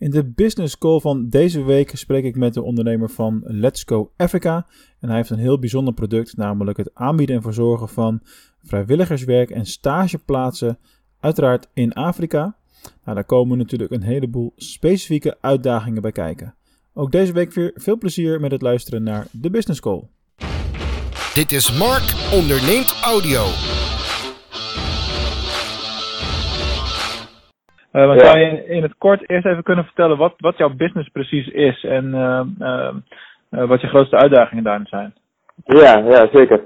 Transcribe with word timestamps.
In 0.00 0.10
de 0.10 0.24
business 0.24 0.78
call 0.78 1.00
van 1.00 1.28
deze 1.28 1.64
week 1.64 1.90
spreek 1.94 2.24
ik 2.24 2.36
met 2.36 2.54
de 2.54 2.62
ondernemer 2.62 3.10
van 3.10 3.42
Let's 3.44 3.82
Go 3.86 4.12
Africa. 4.16 4.66
En 5.00 5.08
hij 5.08 5.16
heeft 5.16 5.30
een 5.30 5.38
heel 5.38 5.58
bijzonder 5.58 5.94
product, 5.94 6.36
namelijk 6.36 6.76
het 6.76 6.90
aanbieden 6.94 7.36
en 7.36 7.42
verzorgen 7.42 7.88
van 7.88 8.20
vrijwilligerswerk 8.62 9.50
en 9.50 9.66
stageplaatsen, 9.66 10.78
uiteraard 11.20 11.68
in 11.74 11.92
Afrika. 11.92 12.56
Nou, 13.04 13.14
daar 13.14 13.24
komen 13.24 13.58
natuurlijk 13.58 13.90
een 13.90 14.02
heleboel 14.02 14.52
specifieke 14.56 15.36
uitdagingen 15.40 16.02
bij 16.02 16.12
kijken. 16.12 16.54
Ook 16.94 17.12
deze 17.12 17.32
week 17.32 17.52
weer 17.52 17.70
veel 17.74 17.98
plezier 17.98 18.40
met 18.40 18.50
het 18.50 18.62
luisteren 18.62 19.02
naar 19.02 19.26
de 19.30 19.50
Business 19.50 19.80
Call. 19.80 20.02
Dit 21.34 21.52
is 21.52 21.78
Mark 21.78 22.32
Onderneemt 22.32 23.00
Audio. 23.02 23.44
Maar 27.92 28.18
Zou 28.18 28.38
je 28.38 28.44
in, 28.44 28.68
in, 28.68 28.82
het 28.82 28.94
kort 28.98 29.30
eerst 29.30 29.46
even 29.46 29.62
kunnen 29.62 29.84
vertellen 29.84 30.16
wat, 30.16 30.34
wat 30.36 30.56
jouw 30.56 30.74
business 30.74 31.08
precies 31.08 31.48
is 31.48 31.84
en 31.84 32.04
uh, 32.14 32.40
uh, 32.60 33.68
wat 33.68 33.80
je 33.80 33.86
grootste 33.86 34.16
uitdagingen 34.16 34.64
daarin 34.64 34.86
zijn? 34.86 35.14
Ja, 35.64 35.98
ja 35.98 36.28
zeker. 36.32 36.60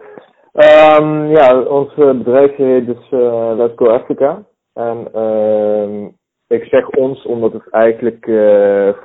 Um, 1.00 1.26
ja, 1.26 1.60
ons 1.60 1.94
bedrijf 1.94 2.56
heet 2.56 2.86
dus 2.86 3.10
Let's 3.56 3.72
Go 3.76 3.88
Africa. 3.88 4.42
En 4.74 5.08
ehm, 5.12 6.04
ik 6.48 6.64
zeg 6.64 6.88
ons 6.88 7.24
omdat 7.26 7.52
het 7.52 7.70
eigenlijk 7.70 8.30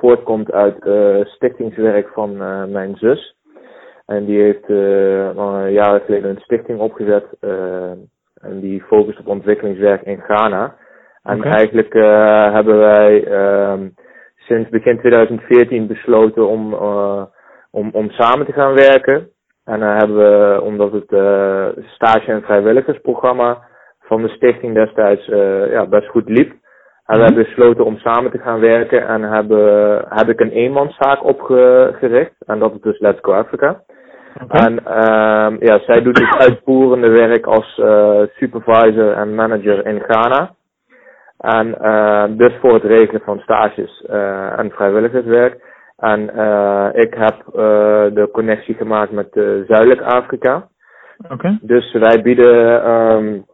voortkomt 0.00 0.52
uit 0.52 0.76
stichtingswerk 1.28 2.08
van 2.08 2.36
mijn 2.72 2.96
zus. 2.96 3.36
En 4.06 4.24
die 4.24 4.40
heeft 4.40 4.68
uh, 4.68 5.70
jaren 5.72 6.00
geleden 6.00 6.30
een 6.30 6.40
stichting 6.40 6.78
opgezet. 6.78 7.24
en 8.40 8.60
die 8.60 8.82
focust 8.82 9.18
op 9.18 9.26
ontwikkelingswerk 9.26 10.02
in 10.02 10.20
Ghana. 10.20 10.76
En 11.30 11.42
eigenlijk 11.42 11.94
uh, 11.94 12.52
hebben 12.52 12.78
wij 12.78 13.28
uh, 13.28 13.74
sinds 14.36 14.68
begin 14.68 14.98
2014 14.98 15.86
besloten 15.86 16.48
om, 16.48 16.72
uh, 16.72 17.22
om, 17.70 17.90
om 17.92 18.10
samen 18.10 18.46
te 18.46 18.52
gaan 18.52 18.74
werken. 18.74 19.28
En 19.64 19.80
dan 19.80 19.88
hebben 19.88 20.16
we, 20.16 20.60
omdat 20.60 20.92
het 20.92 21.10
uh, 21.10 21.66
stage- 21.94 22.32
en 22.32 22.42
vrijwilligersprogramma 22.42 23.58
van 24.00 24.22
de 24.22 24.28
stichting 24.28 24.74
destijds 24.74 25.26
ja, 25.70 25.86
best 25.86 26.08
goed 26.08 26.28
liep, 26.28 26.52
hebben 27.04 27.26
we 27.26 27.32
mhm. 27.32 27.42
besloten 27.42 27.84
om 27.84 27.96
samen 27.96 28.30
te 28.30 28.38
gaan 28.38 28.60
werken. 28.60 29.06
En 29.06 29.22
hebben, 29.22 30.04
heb 30.08 30.28
ik 30.28 30.40
een 30.40 30.50
eenmanszaak 30.50 31.24
opgericht. 31.24 32.34
En 32.46 32.58
dat 32.58 32.74
is 32.74 32.80
dus 32.80 32.98
Let's 32.98 33.18
Go 33.22 33.32
Africa. 33.32 33.82
Okay. 34.42 34.66
En 34.66 34.72
uh, 34.72 35.58
ja, 35.68 35.78
zij 35.78 36.02
doet 36.02 36.18
het 36.18 36.40
uitvoerende 36.48 37.08
werk 37.08 37.46
als 37.46 37.78
uh, 37.78 38.20
supervisor 38.36 39.12
en 39.12 39.34
manager 39.34 39.86
in 39.86 40.00
Ghana. 40.00 40.54
En 41.40 41.74
uh, 41.82 42.24
dus 42.28 42.52
voor 42.60 42.74
het 42.74 42.84
regelen 42.84 43.20
van 43.24 43.38
stages 43.38 44.04
uh, 44.10 44.58
en 44.58 44.70
vrijwilligerswerk. 44.70 45.68
En 45.96 46.30
uh, 46.36 46.88
ik 46.92 47.14
heb 47.14 47.44
de 48.14 48.28
connectie 48.32 48.74
gemaakt 48.74 49.10
met 49.10 49.28
Zuidelijk 49.66 50.00
Afrika. 50.00 50.68
Oké. 51.30 51.58
Dus 51.62 51.92
wij 51.92 52.22
bieden 52.22 52.90
um, 52.90 53.44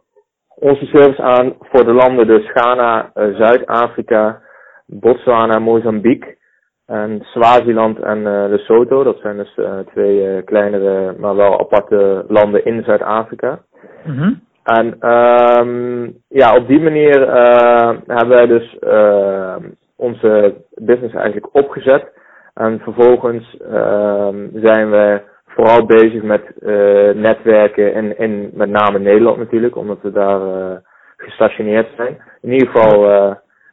onze 0.55 0.85
service 0.85 1.21
aan 1.21 1.53
voor 1.59 1.85
de 1.85 1.93
landen 1.93 2.27
dus 2.27 2.51
Ghana, 2.51 3.11
Zuid-Afrika, 3.13 4.41
Botswana, 4.85 5.59
Mozambique 5.59 6.37
en 6.85 7.19
Swaziland 7.21 7.99
en 7.99 8.49
Lesotho. 8.49 9.03
Dat 9.03 9.19
zijn 9.19 9.37
dus 9.37 9.59
twee 9.93 10.41
kleinere, 10.43 11.15
maar 11.17 11.35
wel 11.35 11.59
aparte 11.59 12.25
landen 12.27 12.65
in 12.65 12.83
Zuid-Afrika. 12.83 13.59
Mm 14.05 14.45
en 14.67 15.09
um, 15.09 16.17
ja, 16.27 16.55
op 16.55 16.67
die 16.67 16.79
manier 16.79 17.21
uh, 17.21 17.89
hebben 18.07 18.37
wij 18.37 18.47
dus 18.47 18.77
uh, 18.81 19.55
onze 19.95 20.55
business 20.75 21.13
eigenlijk 21.13 21.55
opgezet. 21.55 22.11
En 22.53 22.79
vervolgens 22.79 23.57
uh, 23.61 24.29
zijn 24.53 24.89
we 24.89 25.21
vooral 25.45 25.85
bezig 25.85 26.23
met 26.23 26.41
uh, 26.59 27.13
netwerken 27.13 27.93
in, 27.93 28.17
in 28.17 28.51
met 28.53 28.69
name 28.69 28.99
Nederland 28.99 29.37
natuurlijk, 29.37 29.75
omdat 29.75 30.01
we 30.01 30.11
daar 30.11 30.41
uh, 30.41 30.77
gestationeerd 31.17 31.87
zijn. 31.95 32.21
In 32.41 32.51
ieder 32.51 32.67
geval, 32.67 33.09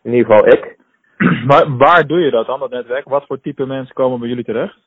in 0.02 0.12
ieder 0.12 0.26
geval 0.26 0.46
ik. 0.46 0.76
Maar 1.50 1.76
waar 1.76 2.06
doe 2.06 2.20
je 2.20 2.30
dat 2.30 2.46
dan, 2.46 2.60
dat 2.60 2.70
netwerk? 2.70 3.08
Wat 3.08 3.26
voor 3.26 3.40
type 3.40 3.66
mensen 3.66 3.94
komen 3.94 4.18
bij 4.18 4.28
jullie 4.28 4.44
terecht? 4.44 4.78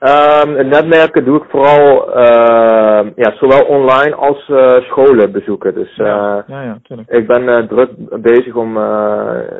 Um, 0.00 0.68
netwerken 0.68 1.24
doe 1.24 1.36
ik 1.36 1.44
vooral 1.48 2.08
uh, 2.08 3.10
ja, 3.14 3.34
zowel 3.36 3.66
online 3.66 4.14
als 4.14 4.48
uh, 4.48 4.68
scholen 4.68 5.32
bezoeken. 5.32 5.74
Dus 5.74 5.98
uh, 5.98 6.06
ja, 6.06 6.44
ja, 6.46 6.62
ja, 6.62 6.78
ik 7.06 7.26
ben 7.26 7.68
druk 7.68 7.90
bezig 8.22 8.54
om 8.54 8.78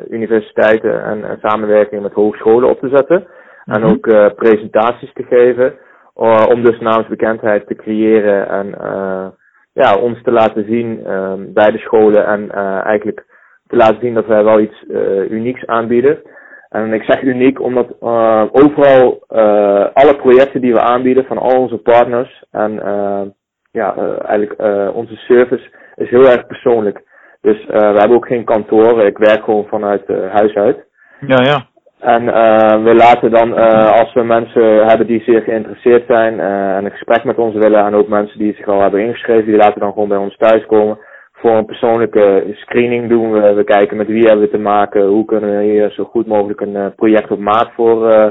universiteiten 0.09 1.03
en, 1.03 1.23
en, 1.23 1.37
samenwerking 1.41 2.01
met 2.01 2.13
hogescholen 2.13 2.69
op 2.69 2.79
te 2.79 2.89
zetten. 2.89 3.27
En 3.65 3.81
mhm. 3.81 3.89
ook 3.89 4.35
presentaties 4.35 5.13
te 5.13 5.23
geven. 5.23 5.73
om 6.53 6.63
dus 6.63 6.79
naamsbekendheid 6.79 7.67
te 7.67 7.75
creëren 7.75 8.49
en 8.49 8.67
ja, 9.73 9.95
ons 9.95 10.21
te 10.23 10.31
laten 10.31 10.65
zien 10.65 11.05
ehm, 11.05 11.53
bij 11.53 11.71
de 11.71 11.77
scholen. 11.77 12.25
En 12.25 12.51
eigenlijk 12.83 13.25
te 13.67 13.75
laten 13.75 13.99
zien 14.01 14.13
dat 14.13 14.25
wij 14.25 14.43
wel 14.43 14.59
iets 14.59 14.83
unieks 15.29 15.65
aanbieden. 15.65 16.21
En 16.69 16.93
ik 16.93 17.03
zeg 17.03 17.21
uniek 17.21 17.61
omdat 17.61 17.95
uh, 18.01 18.43
overal 18.51 19.23
uh, 19.29 19.85
alle 19.93 20.15
projecten 20.15 20.61
die 20.61 20.73
we 20.73 20.81
aanbieden 20.81 21.25
van 21.25 21.37
al 21.37 21.59
onze 21.59 21.77
partners 21.77 22.43
en 22.51 22.71
uh, 22.71 23.21
ja, 23.71 23.95
eigenlijk 24.25 24.61
onze 24.95 25.15
service 25.15 25.69
is 25.95 26.09
heel 26.09 26.25
erg 26.25 26.47
persoonlijk. 26.47 27.01
Dus 27.41 27.65
we 27.65 27.77
hebben 27.77 28.15
ook 28.15 28.27
geen 28.27 28.43
kantoor. 28.43 29.01
Ik 29.01 29.17
werk 29.17 29.43
gewoon 29.43 29.65
vanuit 29.65 30.07
huis 30.07 30.53
uit. 30.55 30.85
Ja, 31.27 31.37
ja. 31.41 31.65
En 31.99 32.25
we 32.83 32.95
laten 32.95 33.31
dan, 33.31 33.53
als 33.91 34.13
we 34.13 34.23
mensen 34.23 34.85
hebben 34.87 35.07
die 35.07 35.23
zeer 35.23 35.41
geïnteresseerd 35.41 36.03
zijn 36.07 36.39
en 36.39 36.85
een 36.85 36.91
gesprek 36.91 37.23
met 37.23 37.37
ons 37.37 37.55
willen 37.55 37.85
en 37.85 37.95
ook 37.95 38.07
mensen 38.07 38.39
die 38.39 38.55
zich 38.55 38.67
al 38.67 38.81
hebben 38.81 38.99
ingeschreven, 38.99 39.45
die 39.45 39.55
laten 39.55 39.79
dan 39.79 39.93
gewoon 39.93 40.07
bij 40.09 40.17
ons 40.17 40.37
thuiskomen 40.37 40.97
voor 41.39 41.51
een 41.51 41.65
persoonlijke 41.65 42.43
screening 42.53 43.09
doen 43.09 43.31
we. 43.31 43.53
We 43.53 43.63
kijken 43.63 43.97
met 43.97 44.07
wie 44.07 44.25
hebben 44.25 44.45
we 44.45 44.51
te 44.51 44.57
maken. 44.57 45.07
Hoe 45.07 45.25
kunnen 45.25 45.57
we 45.57 45.63
hier 45.63 45.91
zo 45.91 46.03
goed 46.03 46.27
mogelijk 46.27 46.61
een 46.61 46.75
uh, 46.75 46.85
project 46.95 47.31
op 47.31 47.39
maat 47.39 47.71
voor 47.75 48.09
uh, 48.11 48.27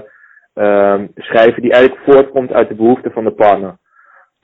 uh, 0.54 1.00
schrijven. 1.14 1.62
Die 1.62 1.72
eigenlijk 1.72 2.04
voortkomt 2.04 2.52
uit 2.52 2.68
de 2.68 2.74
behoeften 2.74 3.12
van 3.12 3.24
de 3.24 3.30
partner. 3.30 3.76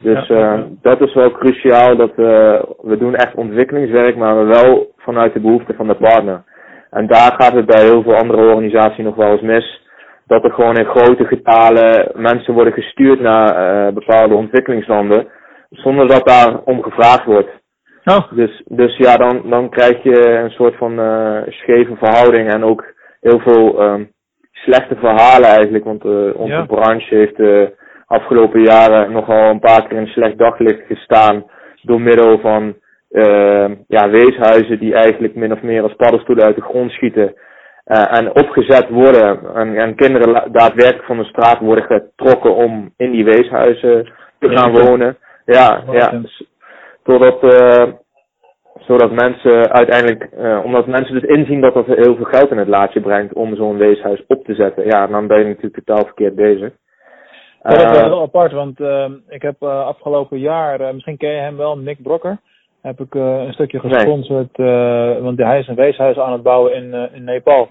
Dus 0.03 0.27
ja, 0.27 0.67
dat 0.83 1.01
is 1.01 1.15
wel 1.15 1.31
cruciaal. 1.31 1.97
Dat 1.97 2.15
we, 2.15 2.65
we 2.83 2.97
doen 2.99 3.15
echt 3.15 3.35
ontwikkelingswerk, 3.35 4.17
maar 4.17 4.39
we 4.39 4.45
wel 4.45 4.93
vanuit 4.97 5.33
de 5.33 5.41
behoeften 5.41 5.75
van 5.75 5.87
de 5.87 5.95
partner. 5.95 6.43
En 6.91 7.07
daar 7.07 7.35
gaat 7.39 7.53
het 7.53 7.67
bij 7.67 7.83
heel 7.83 8.03
veel 8.03 8.17
andere 8.17 8.43
organisaties 8.43 9.05
nog 9.05 9.15
wel 9.15 9.33
eens 9.33 9.41
mis. 9.41 9.81
Dat 10.27 10.45
er 10.45 10.53
gewoon 10.53 10.77
in 10.77 10.85
grote 10.85 11.25
getalen 11.25 12.11
mensen 12.15 12.55
worden 12.55 12.73
gestuurd 12.73 13.21
naar 13.21 13.93
bepaalde 13.93 14.35
ontwikkelingslanden. 14.35 15.29
Zonder 15.71 16.07
dat 16.09 16.27
daar 16.27 16.61
om 16.65 16.83
gevraagd 16.83 17.25
wordt. 17.25 17.62
Oh. 18.05 18.33
Dus, 18.33 18.63
dus 18.65 18.97
ja, 18.97 19.17
dan, 19.17 19.43
dan 19.51 19.71
krijg 19.71 20.03
je 20.03 20.29
een 20.29 20.51
soort 20.51 20.77
van 20.77 21.01
uh, 21.01 21.43
scheve 21.47 21.97
verhouding 21.97 22.53
en 22.53 22.65
ook 22.65 22.95
heel 23.21 23.39
veel 23.39 23.83
um, 23.83 24.13
slechte 24.53 24.97
verhalen 24.97 25.49
eigenlijk. 25.49 25.85
Want 25.85 26.05
uh, 26.05 26.35
onze 26.35 26.53
ja. 26.53 26.65
branche 26.65 27.15
heeft 27.15 27.37
de 27.37 27.69
uh, 27.71 27.77
afgelopen 28.07 28.63
jaren 28.63 29.13
nogal 29.13 29.51
een 29.51 29.61
paar 29.61 29.89
keer 29.89 29.99
in 29.99 30.07
slecht 30.07 30.39
daglicht 30.39 30.87
gestaan. 30.87 31.45
Door 31.83 32.01
middel 32.01 32.39
van 32.39 32.75
uh, 33.11 33.71
ja, 33.87 34.11
weeshuizen 34.11 34.79
die 34.79 34.95
eigenlijk 34.95 35.35
min 35.35 35.53
of 35.53 35.63
meer 35.63 35.83
als 35.83 35.95
paddenstoelen 35.95 36.45
uit 36.45 36.57
de 36.57 36.63
grond 36.63 36.91
schieten. 36.91 37.35
Uh, 37.87 38.19
en 38.19 38.29
opgezet 38.29 38.89
worden. 38.89 39.55
En, 39.55 39.77
en 39.77 39.95
kinderen 39.95 40.53
daadwerkelijk 40.53 41.05
van 41.05 41.19
de 41.19 41.25
straat 41.25 41.59
worden 41.59 41.85
getrokken 41.85 42.55
om 42.55 42.93
in 42.97 43.11
die 43.11 43.25
weeshuizen 43.25 44.13
te 44.39 44.49
gaan 44.49 44.73
wonen. 44.73 45.17
Ja, 45.45 45.83
ja. 45.91 46.21
Totdat, 47.03 47.43
uh, 47.43 47.93
zodat 48.79 49.11
mensen 49.11 49.73
uiteindelijk, 49.73 50.31
uh, 50.39 50.65
omdat 50.65 50.87
mensen 50.87 51.21
dus 51.21 51.37
inzien 51.37 51.61
dat 51.61 51.75
dat 51.75 51.87
heel 51.87 52.17
veel 52.17 52.25
geld 52.25 52.51
in 52.51 52.59
het 52.59 52.69
laadje 52.69 53.01
brengt 53.01 53.35
om 53.35 53.57
zo'n 53.57 53.77
weeshuis 53.77 54.23
op 54.27 54.45
te 54.45 54.55
zetten. 54.55 54.85
Ja, 54.85 55.07
dan 55.07 55.27
ben 55.27 55.39
je 55.39 55.45
natuurlijk 55.45 55.85
totaal 55.85 56.05
verkeerd 56.05 56.35
bezig. 56.35 56.73
dat 57.63 57.77
is 57.77 57.91
wel 57.91 58.09
heel 58.09 58.23
apart, 58.23 58.53
want 58.53 58.81
uh, 58.81 59.11
ik 59.29 59.43
heb 59.43 59.63
afgelopen 59.63 60.39
jaar, 60.39 60.95
misschien 60.95 61.17
ken 61.17 61.31
je 61.31 61.41
hem 61.41 61.57
wel, 61.57 61.79
Nick 61.79 62.03
Brokker. 62.03 62.39
Heb 62.83 63.01
ik 63.01 63.15
een 63.15 63.53
stukje 63.53 63.81
gesponsord, 63.81 64.57
nee. 64.57 65.21
want 65.21 65.39
hij 65.39 65.59
is 65.59 65.69
een 65.69 65.75
weeshuis 65.75 66.17
aan 66.17 66.33
het 66.33 66.43
bouwen 66.43 66.75
in, 66.75 67.11
in 67.13 67.25
Nepal. 67.25 67.69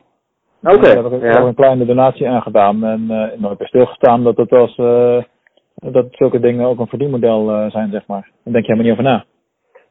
Oké. 0.63 0.75
Okay, 0.75 0.93
daar 0.93 1.03
heb 1.03 1.13
ik 1.13 1.33
ja. 1.33 1.41
een 1.41 1.55
kleine 1.55 1.85
donatie 1.85 2.29
aangedaan. 2.29 2.83
En 2.83 3.07
uh, 3.09 3.51
ik 3.51 3.57
heb 3.57 3.67
stilgestaan 3.67 4.23
dat 4.23 4.37
het 4.37 4.51
als 4.51 4.75
dat 5.89 6.05
zulke 6.11 6.39
dingen 6.39 6.67
ook 6.67 6.79
een 6.79 6.87
verdienmodel 6.87 7.49
uh, 7.49 7.69
zijn, 7.69 7.91
zeg 7.91 8.07
maar. 8.07 8.29
Daar 8.43 8.53
denk 8.53 8.65
je 8.65 8.71
helemaal 8.71 8.83
niet 8.83 8.91
over 8.91 9.03
na. 9.03 9.23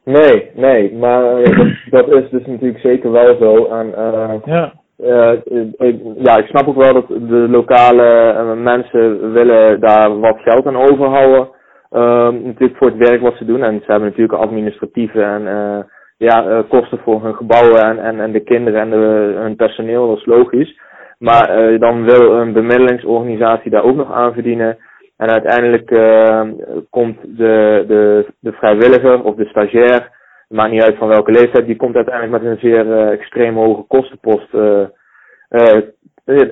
Nee, 0.03 0.51
nee, 0.55 0.93
maar 0.93 1.39
uh, 1.39 1.75
dat, 1.89 2.09
dat, 2.09 2.23
is 2.23 2.29
dus 2.29 2.45
natuurlijk 2.45 2.79
zeker 2.79 3.11
wel 3.11 3.35
zo. 3.39 3.65
En, 3.65 3.87
uh, 3.87 4.33
ja. 4.45 4.73
ja, 6.17 6.37
ik 6.37 6.45
snap 6.45 6.67
ook 6.67 6.75
wel 6.75 6.93
dat 6.93 7.07
de 7.07 7.47
lokale 7.49 8.55
mensen 8.55 9.33
willen 9.33 9.79
daar 9.79 10.19
wat 10.19 10.39
geld 10.39 10.67
aan 10.67 10.75
overhouden. 10.75 11.49
Ehm, 11.89 12.43
natuurlijk 12.43 12.77
voor 12.77 12.87
het 12.87 13.09
werk 13.09 13.21
wat 13.21 13.35
ze 13.37 13.45
doen. 13.45 13.63
En 13.63 13.79
ze 13.79 13.91
hebben 13.91 14.09
natuurlijk 14.09 14.39
administratieve 14.39 15.21
en 15.21 15.43
ja, 16.17 16.63
kosten 16.69 16.97
voor 16.97 17.23
hun 17.23 17.35
gebouwen 17.35 17.81
en, 17.81 17.99
en, 17.99 18.19
en 18.19 18.31
de 18.31 18.43
kinderen 18.43 18.81
en 18.81 18.89
de, 18.89 19.33
hun 19.37 19.55
personeel, 19.55 20.07
dat 20.07 20.17
is 20.17 20.25
logisch. 20.25 20.79
Maar 21.17 21.77
dan 21.79 22.03
wil 22.03 22.31
een 22.33 22.53
bemiddelingsorganisatie 22.53 23.71
daar 23.71 23.83
ook 23.83 23.95
nog 23.95 24.11
aan 24.11 24.33
verdienen. 24.33 24.77
En 25.21 25.29
uiteindelijk 25.29 25.87
komt 26.89 27.17
de, 27.21 27.83
de, 27.87 28.25
de 28.39 28.51
vrijwilliger 28.51 29.23
of 29.23 29.35
de 29.35 29.45
stagiair, 29.45 30.09
maakt 30.47 30.71
niet 30.71 30.83
uit 30.83 30.97
van 30.97 31.07
welke 31.07 31.31
leeftijd, 31.31 31.65
die 31.65 31.75
komt 31.75 31.95
uiteindelijk 31.95 32.43
met 32.43 32.51
een 32.51 32.59
zeer 32.59 33.07
extreem 33.07 33.55
hoge 33.55 33.83
kostenpost 33.87 34.53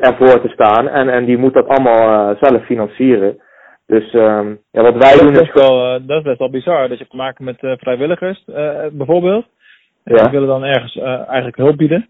ervoor 0.02 0.42
te 0.42 0.50
staan. 0.50 0.88
En, 0.88 1.10
en 1.10 1.26
die 1.26 1.38
moet 1.38 1.54
dat 1.54 1.68
allemaal 1.68 2.36
zelf 2.40 2.66
financieren. 2.66 3.42
Dus 3.86 4.14
um, 4.14 4.60
ja, 4.72 4.82
wat 4.82 4.96
wij 4.96 5.12
dat 5.12 5.20
doen 5.20 5.44
is... 5.44 5.54
Wel, 5.54 6.06
dat 6.06 6.18
is 6.18 6.24
best 6.24 6.40
wel 6.40 6.50
bizar. 6.50 6.80
Dat 6.80 6.90
je 6.90 6.98
hebt 6.98 7.10
te 7.10 7.16
maken 7.16 7.46
met 7.46 7.58
vrijwilligers, 7.80 8.44
bijvoorbeeld. 8.92 9.46
En 10.04 10.16
ja. 10.16 10.24
die 10.24 10.32
willen 10.32 10.48
dan 10.48 10.64
ergens 10.64 10.98
eigenlijk 11.28 11.58
hulp 11.58 11.78
bieden. 11.78 12.08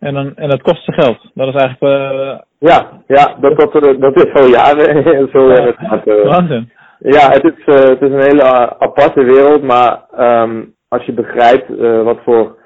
En, 0.00 0.14
dan, 0.14 0.34
en 0.36 0.48
dat 0.48 0.62
kost 0.62 0.84
ze 0.84 0.92
geld. 0.92 1.30
Dat 1.34 1.54
is 1.54 1.62
eigenlijk... 1.62 2.44
ja, 2.58 2.88
ja 3.06 3.36
dat, 3.40 3.56
dat, 3.56 4.00
dat 4.00 4.24
is 4.24 4.32
al 4.32 4.46
jaren 4.46 5.28
zo 5.32 5.48
ja, 5.48 5.56
inderdaad. 5.58 6.04
Waanzin. 6.04 6.70
Ja, 6.98 7.30
het 7.30 7.44
is, 7.44 7.64
het 7.64 8.02
is 8.02 8.10
een 8.10 8.22
hele 8.30 8.78
aparte 8.78 9.24
wereld. 9.24 9.62
Maar 9.62 10.00
um, 10.18 10.74
als 10.88 11.04
je 11.04 11.12
begrijpt 11.12 11.68
wat 12.04 12.18
voor 12.24 12.56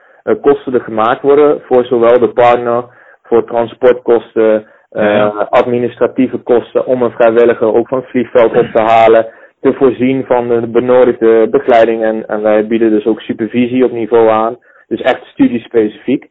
kosten 0.40 0.74
er 0.74 0.80
gemaakt 0.80 1.22
worden 1.22 1.60
voor 1.66 1.84
zowel 1.84 2.18
de 2.18 2.32
partner, 2.32 2.84
voor 3.22 3.44
transportkosten, 3.44 4.66
uh, 4.92 5.38
administratieve 5.50 6.38
kosten 6.38 6.86
om 6.86 7.02
een 7.02 7.10
vrijwilliger 7.10 7.74
ook 7.74 7.88
van 7.88 7.98
het 7.98 8.08
vliegveld 8.08 8.58
op 8.58 8.66
te 8.74 8.82
halen, 8.82 9.26
te 9.60 9.72
voorzien 9.72 10.24
van 10.24 10.48
de 10.48 10.66
benodigde 10.66 11.48
begeleiding 11.50 12.02
en, 12.02 12.26
en 12.26 12.42
wij 12.42 12.66
bieden 12.66 12.90
dus 12.90 13.06
ook 13.06 13.20
supervisie 13.20 13.84
op 13.84 13.92
niveau 13.92 14.28
aan, 14.28 14.56
dus 14.88 15.00
echt 15.00 15.24
studiespecifiek. 15.24 16.30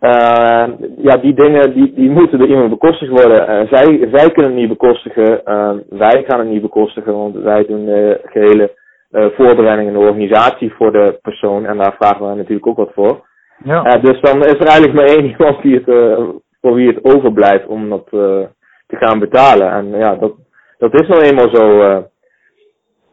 Uh, 0.00 0.66
ja, 0.96 1.16
die 1.16 1.34
dingen 1.34 1.74
die, 1.74 1.92
die 1.94 2.10
moeten 2.10 2.38
door 2.38 2.48
iemand 2.48 2.70
bekostigd 2.70 3.10
worden. 3.10 3.40
Uh, 3.40 3.72
zij, 3.72 4.08
zij 4.12 4.30
kunnen 4.30 4.50
het 4.50 4.60
niet 4.60 4.68
bekostigen, 4.68 5.40
wij 5.88 6.24
gaan 6.26 6.38
het 6.38 6.48
niet 6.48 6.62
bekostigen, 6.62 7.12
want 7.12 7.34
wij 7.34 7.64
doen 7.66 7.84
de 7.84 8.20
gehele 8.24 8.76
voorbereiding 9.10 9.88
en 9.88 9.94
de 9.94 10.06
organisatie 10.06 10.72
voor 10.72 10.92
de 10.92 11.18
persoon 11.22 11.66
en 11.66 11.76
daar 11.76 11.94
vragen 11.98 12.30
we 12.30 12.34
natuurlijk 12.34 12.66
ook 12.66 12.76
wat 12.76 12.92
voor. 12.94 13.26
Ja. 13.64 13.82
dus 13.82 14.20
dan 14.20 14.38
is 14.38 14.52
er 14.52 14.66
eigenlijk 14.66 14.94
maar 14.94 15.16
één 15.16 15.24
iemand 15.36 15.62
die 15.62 15.74
het 15.74 15.84
voor 16.60 16.74
wie 16.74 16.88
het 16.88 17.04
overblijft 17.04 17.66
om 17.66 17.88
dat 17.88 18.06
te 18.86 18.96
gaan 18.96 19.18
betalen. 19.18 19.70
En 19.70 19.88
ja, 19.88 20.14
dat, 20.14 20.32
dat 20.78 21.00
is 21.00 21.08
nou 21.08 21.22
eenmaal 21.22 21.48
zo. 21.54 21.80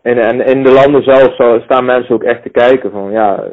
En, 0.01 0.17
en 0.17 0.45
in 0.45 0.63
de 0.63 0.71
landen 0.71 1.03
zelf 1.03 1.61
staan 1.63 1.85
mensen 1.85 2.15
ook 2.15 2.23
echt 2.23 2.43
te 2.43 2.49
kijken 2.49 2.91
van 2.91 3.11
ja, 3.11 3.43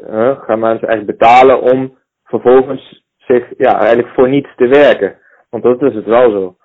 gaan 0.46 0.58
mensen 0.58 0.88
echt 0.88 1.06
betalen 1.06 1.60
om 1.60 1.96
vervolgens 2.24 3.01
zich 3.26 3.48
ja, 3.58 3.78
eigenlijk 3.78 4.08
voor 4.14 4.28
niets 4.28 4.50
te 4.56 4.66
werken. 4.66 5.16
Want 5.50 5.62
dat 5.62 5.82
is 5.82 5.94
het 5.94 6.04
wel 6.04 6.30
zo. 6.30 6.56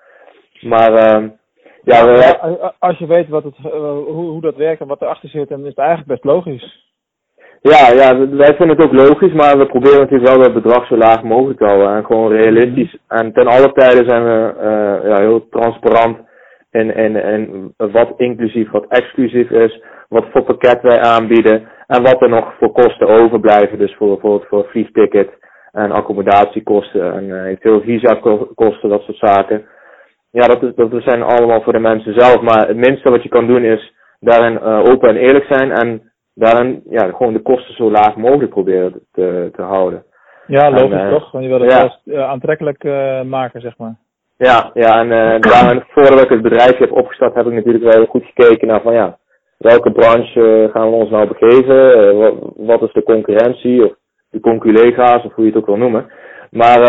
Maar 0.62 0.92
uh, 0.92 1.30
ja, 1.83 2.06
we, 2.06 2.74
als 2.80 2.98
je 2.98 3.07
weet 3.07 3.27
wat 3.27 3.44
het, 3.44 3.56
hoe, 3.57 4.30
hoe 4.30 4.42
dat 4.42 4.56
werkt 4.56 4.81
en 4.81 4.88
wat 4.88 5.01
erachter 5.01 5.30
zit, 5.30 5.50
dan 5.50 5.62
is 5.62 5.68
het 5.68 5.77
eigenlijk 5.77 6.09
best 6.09 6.24
logisch. 6.24 6.86
Ja, 7.62 7.92
ja, 7.94 8.27
wij 8.30 8.56
vinden 8.56 8.77
het 8.77 8.86
ook 8.86 8.94
logisch, 8.94 9.33
maar 9.33 9.57
we 9.57 9.65
proberen 9.65 10.00
natuurlijk 10.00 10.30
wel 10.30 10.44
dat 10.44 10.54
bedrag 10.54 10.88
zo 10.88 10.98
laag 10.98 11.24
mogelijk 11.24 11.59
te 11.59 11.65
houden. 11.65 11.95
En 11.95 12.06
gewoon 12.06 12.31
realistisch. 12.31 12.98
En 13.07 13.33
ten 13.33 13.48
alle 13.48 13.71
tijden 13.71 14.09
zijn 14.09 14.24
we 14.24 14.54
uh, 14.57 15.09
ja, 15.09 15.19
heel 15.19 15.48
transparant 15.50 16.18
in, 16.71 16.95
in, 16.95 17.15
in 17.15 17.74
wat 17.77 18.13
inclusief, 18.18 18.71
wat 18.71 18.86
exclusief 18.88 19.50
is, 19.50 19.81
wat 20.09 20.25
voor 20.31 20.44
pakket 20.44 20.81
wij 20.81 21.00
aanbieden 21.00 21.68
en 21.88 22.04
wat 22.04 22.21
er 22.21 22.30
nog 22.30 22.54
voor 22.59 22.71
kosten 22.71 23.07
overblijven. 23.07 23.80
Dus 23.80 23.95
voor 23.95 24.07
bijvoorbeeld 24.07 24.48
voor 24.48 24.65
vliegticket 24.69 25.30
en 25.78 25.92
accommodatiekosten 25.92 27.14
en 27.14 27.24
uh, 27.24 27.44
eventueel 27.44 27.82
visa-kosten, 27.82 28.90
dat 28.90 29.02
soort 29.02 29.18
zaken. 29.18 29.66
Ja, 30.32 30.48
dat, 30.48 30.64
is, 30.64 30.72
dat 30.76 31.04
zijn 31.04 31.24
allemaal 31.24 31.62
voor 31.62 31.74
de 31.74 31.80
mensen 31.80 32.20
zelf, 32.20 32.42
maar 32.42 32.68
het 32.68 32.78
minste 32.78 33.10
wat 33.10 33.24
je 33.24 33.30
kan 33.30 33.48
doen 33.48 33.64
is 33.64 33.94
daarin 34.20 34.54
uh, 34.54 34.80
open 34.80 35.10
en 35.10 35.16
eerlijk 35.16 35.46
zijn 35.50 35.72
en 35.72 36.12
daarin 36.34 36.82
ja, 36.90 37.12
gewoon 37.12 37.34
de 37.34 37.42
kosten 37.42 37.76
zo 37.76 37.92
laag 37.92 38.16
mogelijk 38.16 38.50
proberen 38.50 38.94
te, 39.12 39.50
te 39.56 39.62
houden. 39.62 40.04
Ja, 40.48 40.70
logisch 40.70 41.00
en, 41.00 41.06
uh, 41.06 41.14
toch? 41.14 41.32
Want 41.32 41.44
je 41.44 41.50
wil 41.50 41.62
het 41.62 41.72
ja. 41.72 42.00
wel 42.04 42.24
aantrekkelijk 42.24 42.84
maken, 43.26 43.62
zeg 43.62 43.78
maar. 43.78 43.96
Ja, 44.38 44.72
ja 44.74 45.00
en 45.00 45.08
uh, 45.08 45.40
daarin, 45.52 45.84
voordat 45.88 46.24
ik 46.24 46.30
het 46.30 46.42
bedrijf 46.42 46.78
heb 46.78 46.92
opgestart, 46.92 47.36
heb 47.36 47.46
ik 47.46 47.54
natuurlijk 47.54 47.94
wel 47.94 48.06
goed 48.06 48.26
gekeken 48.26 48.68
naar 48.68 48.82
van 48.82 48.94
ja, 48.94 49.18
welke 49.58 49.92
branche 49.92 50.70
gaan 50.74 50.90
we 50.90 50.96
ons 50.96 51.10
nou 51.10 51.28
begeven? 51.28 52.18
Wat, 52.18 52.34
wat, 52.56 52.82
is 52.82 52.94
de 52.94 53.04
concurrentie 53.04 53.86
of 53.86 53.94
de 54.30 54.40
conculega's 54.40 55.26
of 55.26 55.34
hoe 55.34 55.46
je 55.46 55.52
het 55.52 55.60
ook 55.60 55.66
wil 55.66 55.78
noemen. 55.78 56.12
Maar 56.52 56.80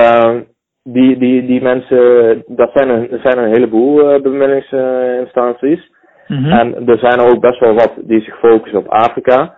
die, 0.83 1.19
die, 1.19 1.47
die 1.47 1.63
mensen, 1.63 2.43
dat 2.47 2.71
zijn 2.75 2.89
een, 2.89 3.11
er 3.11 3.21
zijn 3.23 3.39
een 3.39 3.53
heleboel 3.53 4.21
bemiddelingsinstanties. 4.21 5.91
Mhm. 6.27 6.51
En 6.51 6.87
er 6.87 6.99
zijn 6.99 7.19
er 7.19 7.31
ook 7.31 7.41
best 7.41 7.61
wel 7.61 7.75
wat 7.75 7.93
die 7.97 8.21
zich 8.21 8.39
focussen 8.39 8.79
op 8.79 8.89
Afrika. 8.89 9.57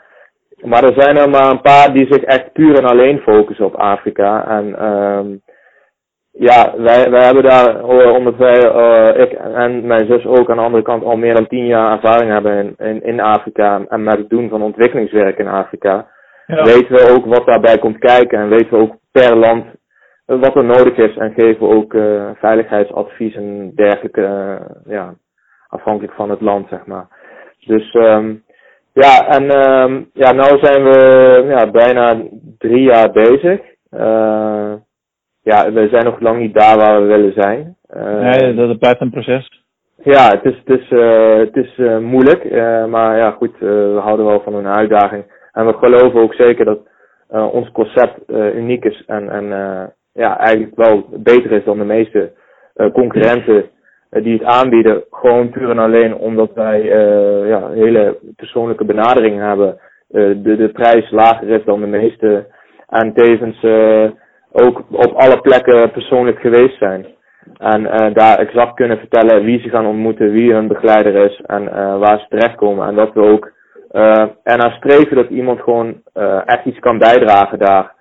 Maar 0.62 0.85
er 0.85 1.00
zijn 1.03 1.17
er 1.17 1.31
maar 1.31 1.50
een 1.50 1.61
paar 1.61 1.93
die 1.93 2.06
zich 2.11 2.23
echt 2.23 2.53
puur 2.53 2.79
en 2.79 2.85
alleen 2.85 3.19
focussen 3.19 3.65
op 3.65 3.75
Afrika. 3.75 4.47
En 4.47 4.87
um, 4.87 5.41
ja, 6.32 6.75
wij, 6.77 7.11
wij 7.11 7.25
hebben 7.25 7.43
daar, 7.43 7.85
omdat 8.15 8.37
wij, 8.37 8.65
uh, 8.65 9.23
ik 9.23 9.32
en 9.32 9.87
mijn 9.87 10.06
zus 10.06 10.25
ook 10.27 10.50
aan 10.50 10.56
de 10.56 10.62
andere 10.62 10.82
kant 10.82 11.05
al 11.05 11.17
meer 11.17 11.35
dan 11.35 11.47
tien 11.47 11.67
jaar 11.67 11.93
ervaring 11.93 12.32
hebben 12.32 12.59
in, 12.59 12.75
in, 12.87 13.03
in 13.03 13.21
Afrika 13.21 13.85
en 13.88 14.03
met 14.03 14.17
het 14.17 14.29
doen 14.29 14.49
van 14.49 14.62
ontwikkelingswerk 14.62 15.38
in 15.38 15.49
Afrika, 15.49 16.06
ja. 16.50 16.64
weten 16.64 16.94
we 16.94 17.14
ook 17.17 17.25
wat 17.25 17.47
daarbij 17.47 17.79
komt 17.79 17.99
kijken 17.99 18.38
en 18.38 18.49
weten 18.49 18.70
we 18.70 18.76
ook 18.76 18.97
per 19.12 19.37
land 19.37 19.64
wat 20.38 20.56
er 20.56 20.64
nodig 20.64 20.97
is 20.97 21.17
en 21.17 21.32
geven 21.37 21.69
we 21.69 21.75
ook 21.75 21.93
uh, 21.94 22.31
veiligheidsadvies 22.35 23.35
en 23.35 23.73
dergelijke, 23.75 24.20
uh, 24.20 24.94
ja, 24.94 25.14
afhankelijk 25.69 26.12
van 26.12 26.31
het 26.31 26.41
land, 26.41 26.69
zeg 26.69 26.87
maar. 26.87 27.06
Dus 27.67 27.94
um, 27.94 28.44
ja, 28.93 29.26
en 29.26 29.43
um, 29.69 30.11
ja, 30.12 30.32
nou 30.32 30.58
zijn 30.58 30.82
we 30.82 31.44
ja, 31.49 31.70
bijna 31.70 32.23
drie 32.58 32.82
jaar 32.82 33.11
bezig. 33.11 33.61
Uh, 33.91 34.73
ja, 35.43 35.73
we 35.73 35.88
zijn 35.91 36.05
nog 36.05 36.20
lang 36.20 36.38
niet 36.38 36.55
daar 36.55 36.76
waar 36.76 37.00
we 37.00 37.06
willen 37.06 37.32
zijn. 37.32 37.76
Nee, 38.20 38.55
dat 38.55 38.79
blijft 38.79 39.00
een 39.00 39.11
proces. 39.11 39.62
Ja, 40.03 40.29
het 40.29 40.44
is, 40.44 40.62
het 40.64 40.81
is, 40.81 40.88
het 41.38 41.56
is 41.56 41.76
moeilijk, 42.00 42.50
maar 42.88 43.17
ja 43.17 43.31
goed, 43.31 43.58
we 43.58 43.99
houden 44.03 44.26
wel 44.26 44.41
van 44.41 44.55
een 44.55 44.67
uitdaging. 44.67 45.25
En 45.52 45.67
we 45.67 45.73
geloven 45.73 46.20
ook 46.20 46.35
zeker 46.35 46.64
dat 46.64 46.79
ons 47.52 47.70
concept 47.73 48.19
uniek 48.55 48.85
is 48.85 49.05
en, 49.06 49.31
en 49.31 49.44
ja, 50.12 50.38
eigenlijk 50.38 50.76
wel 50.76 51.06
beter 51.11 51.52
is 51.52 51.64
dan 51.64 51.79
de 51.79 51.85
meeste 51.85 52.32
concurrenten 52.93 53.70
eh, 54.11 54.22
die 54.22 54.32
het 54.32 54.44
aanbieden, 54.44 55.05
gewoon 55.10 55.51
puur 55.51 55.70
en 55.70 55.79
alleen 55.79 56.15
omdat 56.15 56.51
wij 56.55 56.82
ja, 57.46 57.70
hele 57.70 58.19
persoonlijke 58.36 58.84
benadering 58.84 59.41
hebben. 59.41 59.79
De, 60.08 60.56
de 60.56 60.70
prijs 60.72 61.10
lager 61.10 61.48
is 61.48 61.65
dan 61.65 61.81
de 61.81 61.86
meeste. 61.86 62.46
En 62.89 63.13
tevens 63.13 63.65
ook 64.53 64.82
op 64.91 65.13
alle 65.15 65.41
plekken 65.41 65.91
persoonlijk 65.91 66.41
geweest 66.41 66.79
zijn. 66.79 67.06
En 67.58 68.13
daar 68.13 68.39
exact 68.39 68.74
kunnen 68.74 68.98
vertellen 68.98 69.44
wie 69.44 69.60
ze 69.60 69.69
gaan 69.69 69.86
ontmoeten, 69.86 70.31
wie 70.32 70.53
hun 70.53 70.69
begeleider 70.69 71.15
is 71.15 71.41
en 71.46 71.65
waar 71.98 72.19
ze 72.19 72.27
terechtkomen. 72.29 72.86
En 72.89 72.94
dat 72.94 73.13
we 73.13 73.20
ook 73.20 73.53
ernaar 74.43 74.73
streven 74.73 75.17
dat 75.17 75.29
iemand 75.29 75.61
gewoon 75.61 76.03
echt 76.44 76.65
iets 76.65 76.79
kan 76.79 76.99
bijdragen 76.99 77.59
daar. 77.59 77.94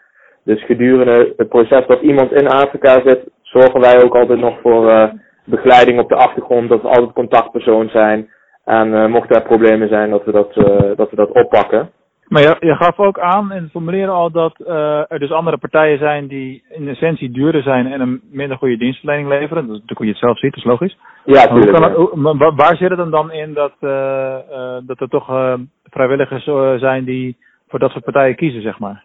Dus 0.43 0.65
gedurende 0.65 1.33
het 1.37 1.49
proces 1.49 1.87
dat 1.87 2.01
iemand 2.01 2.31
in 2.31 2.47
Afrika 2.47 3.01
zit, 3.05 3.29
zorgen 3.41 3.81
wij 3.81 4.03
ook 4.03 4.15
altijd 4.15 4.39
nog 4.39 4.59
voor 4.61 5.11
begeleiding 5.45 5.99
op 5.99 6.09
de 6.09 6.15
achtergrond, 6.15 6.69
dat 6.69 6.81
we 6.81 6.87
altijd 6.87 7.13
contactpersoon 7.13 7.89
zijn. 7.89 8.29
En 8.65 9.09
mochten 9.11 9.35
er 9.35 9.41
problemen 9.41 9.89
zijn, 9.89 10.09
dat 10.09 10.25
we 10.25 10.31
dat, 10.31 10.53
dat, 10.97 11.09
we 11.09 11.15
dat 11.15 11.31
oppakken. 11.31 11.89
Maar 12.29 12.41
je, 12.41 12.55
je 12.59 12.75
gaf 12.75 12.99
ook 12.99 13.19
aan 13.19 13.51
in 13.51 13.69
het 13.73 14.09
al 14.09 14.31
dat 14.31 14.55
uh, 14.59 15.11
er 15.11 15.19
dus 15.19 15.31
andere 15.31 15.57
partijen 15.57 15.97
zijn 15.97 16.27
die 16.27 16.63
in 16.69 16.87
essentie 16.87 17.31
duurder 17.31 17.61
zijn 17.61 17.91
en 17.91 18.01
een 18.01 18.21
minder 18.31 18.57
goede 18.57 18.77
dienstverlening 18.77 19.29
leveren. 19.29 19.67
Dat 19.67 19.75
is 19.75 19.81
natuurlijk 19.81 19.97
hoe 19.97 20.05
je 20.05 20.11
het 20.11 20.21
zelf 20.21 20.39
ziet, 20.39 20.53
dat 20.53 20.63
is 20.63 20.69
logisch. 20.69 20.97
Ja, 21.25 21.47
tuurlijk. 21.47 22.15
Maar 22.15 22.55
waar 22.55 22.75
zit 22.77 22.89
het 22.89 22.97
dan, 22.97 23.11
dan 23.11 23.31
in 23.31 23.53
dat, 23.53 23.73
dat 24.87 24.99
er 24.99 25.09
toch 25.09 25.57
vrijwilligers 25.83 26.43
zijn 26.79 27.03
die 27.03 27.37
voor 27.67 27.79
dat 27.79 27.91
soort 27.91 28.03
partijen 28.03 28.35
kiezen, 28.35 28.61
zeg 28.61 28.79
maar? 28.79 29.03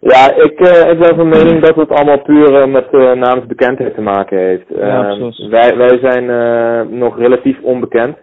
Ja, 0.00 0.34
ik, 0.34 0.60
uh, 0.60 0.90
ik 0.90 0.98
ben 0.98 1.16
van 1.16 1.28
mening 1.28 1.62
dat 1.62 1.76
het 1.76 1.90
allemaal 1.90 2.22
puur 2.22 2.52
uh, 2.52 2.72
met 2.72 2.86
uh, 2.92 3.12
namensbekendheid 3.12 3.94
te 3.94 4.00
maken 4.00 4.38
heeft. 4.38 4.64
Ja, 4.68 5.08
ehm, 5.08 5.50
wij, 5.50 5.76
wij 5.76 5.98
zijn 5.98 6.26
nog 6.98 7.18
relatief 7.18 7.60
onbekend. 7.62 8.16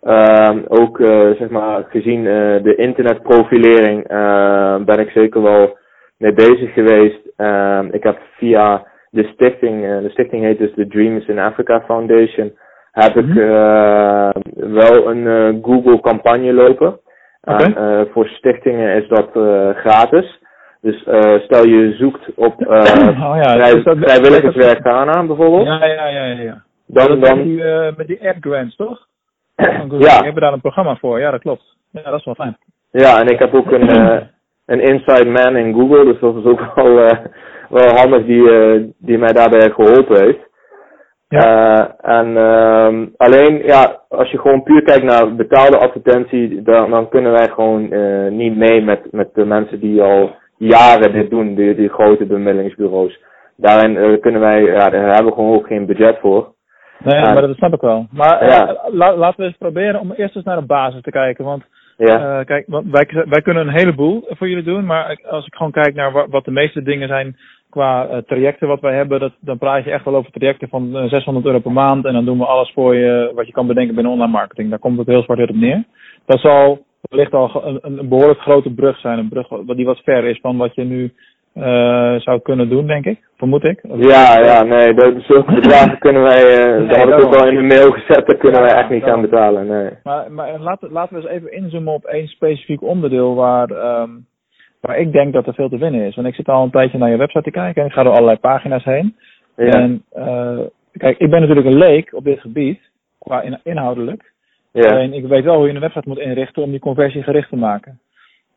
Ehm, 0.00 0.58
ook 0.68 0.96
zeg 1.38 1.48
maar 1.48 1.84
gezien 1.88 2.24
de 2.62 2.74
internetprofilering 2.76 4.06
ben 4.84 4.98
ik 4.98 5.10
zeker 5.10 5.42
wel 5.42 5.78
mee 6.18 6.32
bezig 6.32 6.72
geweest. 6.72 7.20
Ehm, 7.36 7.88
ik 7.90 8.02
heb 8.02 8.18
via 8.36 8.86
de 9.10 9.24
stichting, 9.24 9.80
de 9.82 10.10
stichting 10.10 10.42
heet 10.42 10.58
dus 10.58 10.74
de 10.74 10.86
Dreams 10.86 11.26
in 11.26 11.38
Africa 11.38 11.80
Foundation, 11.80 12.52
heb 12.92 13.16
ik 13.16 13.26
mhm. 13.26 13.36
wel 14.72 15.10
een 15.10 15.58
Google 15.62 16.00
campagne 16.00 16.52
lopen. 16.52 16.98
Okay. 17.42 17.72
En, 17.72 18.08
voor 18.12 18.26
stichtingen 18.26 18.94
is 18.94 19.08
dat 19.08 19.30
gratis. 19.76 20.38
Dus 20.80 21.00
stel 21.44 21.66
je 21.66 21.94
zoekt 21.98 22.34
op 22.34 22.60
uh, 22.60 22.68
oh, 23.28 23.36
ja, 23.42 23.58
vrij, 23.58 23.82
dat, 23.82 23.96
vrijwilligerswerk 23.98 24.80
Ghana 24.80 25.26
bijvoorbeeld. 25.26 25.66
Ja, 25.66 25.84
ja, 25.86 26.06
ja, 26.06 26.24
ja. 26.24 26.42
ja. 26.42 26.62
Dan, 26.86 27.20
dan... 27.20 27.36
Met, 27.36 27.44
die, 27.44 27.62
met 27.96 28.06
die 28.06 28.28
app 28.28 28.36
grants, 28.40 28.76
toch? 28.76 29.08
Ja. 29.98 30.18
We 30.18 30.24
hebben 30.24 30.42
daar 30.42 30.52
een 30.52 30.60
programma 30.60 30.96
voor, 30.96 31.20
ja 31.20 31.30
dat 31.30 31.40
klopt. 31.40 31.76
Ja, 31.90 32.02
dat 32.02 32.18
is 32.18 32.24
wel 32.24 32.34
fijn. 32.34 32.56
Ja, 32.90 33.20
en 33.20 33.26
ik 33.26 33.38
heb 33.38 33.54
ook 33.54 33.72
een, 33.72 33.88
een 34.72 34.80
inside 34.80 35.30
man 35.30 35.56
in 35.56 35.74
Google, 35.74 36.04
dus 36.04 36.20
dat 36.20 36.36
is 36.36 36.44
ook 36.44 36.72
wel, 36.74 36.94
wel 37.68 37.94
handig 37.94 38.24
die, 38.24 38.94
die 38.98 39.18
mij 39.18 39.32
daarbij 39.32 39.70
geholpen 39.70 40.24
heeft. 40.24 40.48
Ja. 41.30 41.78
Uh, 42.02 42.16
en 42.16 42.28
uh, 42.28 43.06
alleen, 43.16 43.62
ja, 43.64 44.02
als 44.08 44.30
je 44.30 44.38
gewoon 44.38 44.62
puur 44.62 44.82
kijkt 44.82 45.02
naar 45.02 45.34
betaalde 45.34 45.78
advertentie, 45.78 46.62
dan, 46.62 46.90
dan 46.90 47.08
kunnen 47.08 47.32
wij 47.32 47.48
gewoon 47.48 47.92
uh, 47.92 48.30
niet 48.30 48.56
mee 48.56 48.82
met, 48.82 49.12
met 49.12 49.34
de 49.34 49.44
mensen 49.44 49.80
die 49.80 50.02
al 50.02 50.34
jaren 50.56 51.12
dit 51.12 51.30
doen, 51.30 51.54
die, 51.54 51.74
die 51.74 51.88
grote 51.88 52.26
bemiddelingsbureaus. 52.26 53.20
Daarin 53.56 53.96
uh, 53.96 54.20
kunnen 54.20 54.40
wij, 54.40 54.62
ja, 54.62 54.90
daar 54.90 55.14
hebben 55.14 55.24
we 55.24 55.32
gewoon 55.32 55.54
ook 55.54 55.66
geen 55.66 55.86
budget 55.86 56.18
voor. 56.18 56.54
Nee, 57.04 57.20
maar 57.20 57.40
dat 57.40 57.56
snap 57.56 57.74
ik 57.74 57.80
wel. 57.80 58.06
Maar 58.10 58.44
ja. 58.44 58.78
la, 58.90 59.16
laten 59.16 59.40
we 59.40 59.46
eens 59.46 59.56
proberen 59.56 60.00
om 60.00 60.12
eerst 60.12 60.36
eens 60.36 60.44
naar 60.44 60.60
de 60.60 60.66
basis 60.66 61.02
te 61.02 61.10
kijken. 61.10 61.44
Want 61.44 61.64
ja. 61.96 62.44
kijk, 62.44 62.66
wij, 62.66 63.24
wij 63.28 63.42
kunnen 63.42 63.66
een 63.66 63.74
heleboel 63.74 64.24
voor 64.28 64.48
jullie 64.48 64.64
doen, 64.64 64.86
maar 64.86 65.20
als 65.28 65.46
ik 65.46 65.54
gewoon 65.54 65.72
kijk 65.72 65.94
naar 65.94 66.26
wat, 66.30 66.44
de 66.44 66.50
meeste 66.50 66.82
dingen 66.82 67.08
zijn 67.08 67.36
qua 67.70 68.08
uh, 68.08 68.16
trajecten 68.16 68.68
wat 68.68 68.80
wij 68.80 68.94
hebben, 68.94 69.20
dat, 69.20 69.32
dan 69.40 69.58
praat 69.58 69.84
je 69.84 69.90
echt 69.90 70.04
wel 70.04 70.16
over 70.16 70.32
trajecten 70.32 70.68
van 70.68 71.08
600 71.08 71.44
eh, 71.44 71.50
euro 71.50 71.58
per 71.58 71.72
maand. 71.72 72.04
En 72.04 72.12
dan 72.12 72.24
doen 72.24 72.38
we 72.38 72.44
alles 72.46 72.72
voor 72.74 72.94
je 72.94 73.32
wat 73.34 73.46
je 73.46 73.52
kan 73.52 73.66
bedenken 73.66 73.94
binnen 73.94 74.12
online 74.12 74.32
marketing. 74.32 74.70
Daar 74.70 74.78
komt 74.78 74.98
het 74.98 75.06
heel 75.06 75.22
zwart 75.22 75.50
op 75.50 75.56
neer. 75.56 75.84
Dat 76.26 76.40
zal 76.40 76.84
wellicht 77.00 77.34
al 77.34 77.64
een, 77.64 77.78
een 77.82 78.08
behoorlijk 78.08 78.40
grote 78.40 78.70
brug 78.70 78.98
zijn. 78.98 79.18
Een 79.18 79.28
brug 79.28 79.48
die 79.48 79.84
wat 79.84 79.98
ver 79.98 80.24
is 80.24 80.40
van 80.40 80.56
wat 80.56 80.74
je 80.74 80.84
nu 80.84 81.12
zou 82.20 82.40
kunnen 82.42 82.68
doen, 82.68 82.86
denk 82.86 83.04
ik. 83.04 83.28
Vermoed 83.36 83.64
ik. 83.64 83.80
Ja, 83.82 84.38
ja, 84.38 84.62
nee. 84.62 84.94
Dat, 84.94 85.14
zulke 85.22 85.54
bedragen 85.60 85.98
kunnen 85.98 86.22
wij, 86.22 86.42
uh, 86.42 86.78
nee, 86.78 86.86
dat 86.86 86.96
had 86.96 87.08
ik 87.08 87.26
ook 87.26 87.36
al 87.36 87.48
in 87.48 87.54
de 87.54 87.74
mail 87.74 87.90
gezet, 87.90 88.26
dat 88.26 88.38
kunnen 88.38 88.60
wij 88.60 88.74
echt 88.74 88.90
niet 88.90 89.02
gaan 89.02 89.20
betalen, 89.20 89.66
nee. 89.66 89.90
Maar, 90.02 90.32
maar 90.32 90.60
laten, 90.60 90.92
laten 90.92 91.16
we 91.16 91.22
eens 91.22 91.30
even 91.30 91.52
inzoomen 91.52 91.92
op 91.92 92.04
één 92.04 92.26
specifiek 92.26 92.82
onderdeel 92.82 93.34
waar, 93.34 93.70
um, 93.70 94.26
maar 94.80 94.98
ik 94.98 95.12
denk 95.12 95.32
dat 95.32 95.46
er 95.46 95.54
veel 95.54 95.68
te 95.68 95.78
winnen 95.78 96.06
is. 96.06 96.14
Want 96.14 96.26
ik 96.26 96.34
zit 96.34 96.48
al 96.48 96.62
een 96.62 96.70
tijdje 96.70 96.98
naar 96.98 97.10
je 97.10 97.16
website 97.16 97.42
te 97.42 97.50
kijken 97.50 97.82
en 97.82 97.88
ik 97.88 97.94
ga 97.94 98.02
door 98.02 98.12
allerlei 98.12 98.38
pagina's 98.38 98.84
heen. 98.84 99.16
Ja. 99.56 99.66
En 99.66 100.04
uh, 100.16 100.60
kijk, 100.92 101.18
ik 101.18 101.30
ben 101.30 101.40
natuurlijk 101.40 101.66
een 101.66 101.78
leek 101.78 102.14
op 102.14 102.24
dit 102.24 102.40
gebied, 102.40 102.80
qua 103.18 103.58
inhoudelijk. 103.62 104.32
Ja. 104.72 104.90
Alleen 104.90 105.12
ik 105.12 105.26
weet 105.26 105.44
wel 105.44 105.56
hoe 105.56 105.66
je 105.66 105.74
een 105.74 105.80
website 105.80 106.08
moet 106.08 106.18
inrichten 106.18 106.62
om 106.62 106.70
die 106.70 106.80
conversie 106.80 107.22
gericht 107.22 107.48
te 107.48 107.56
maken. 107.56 108.00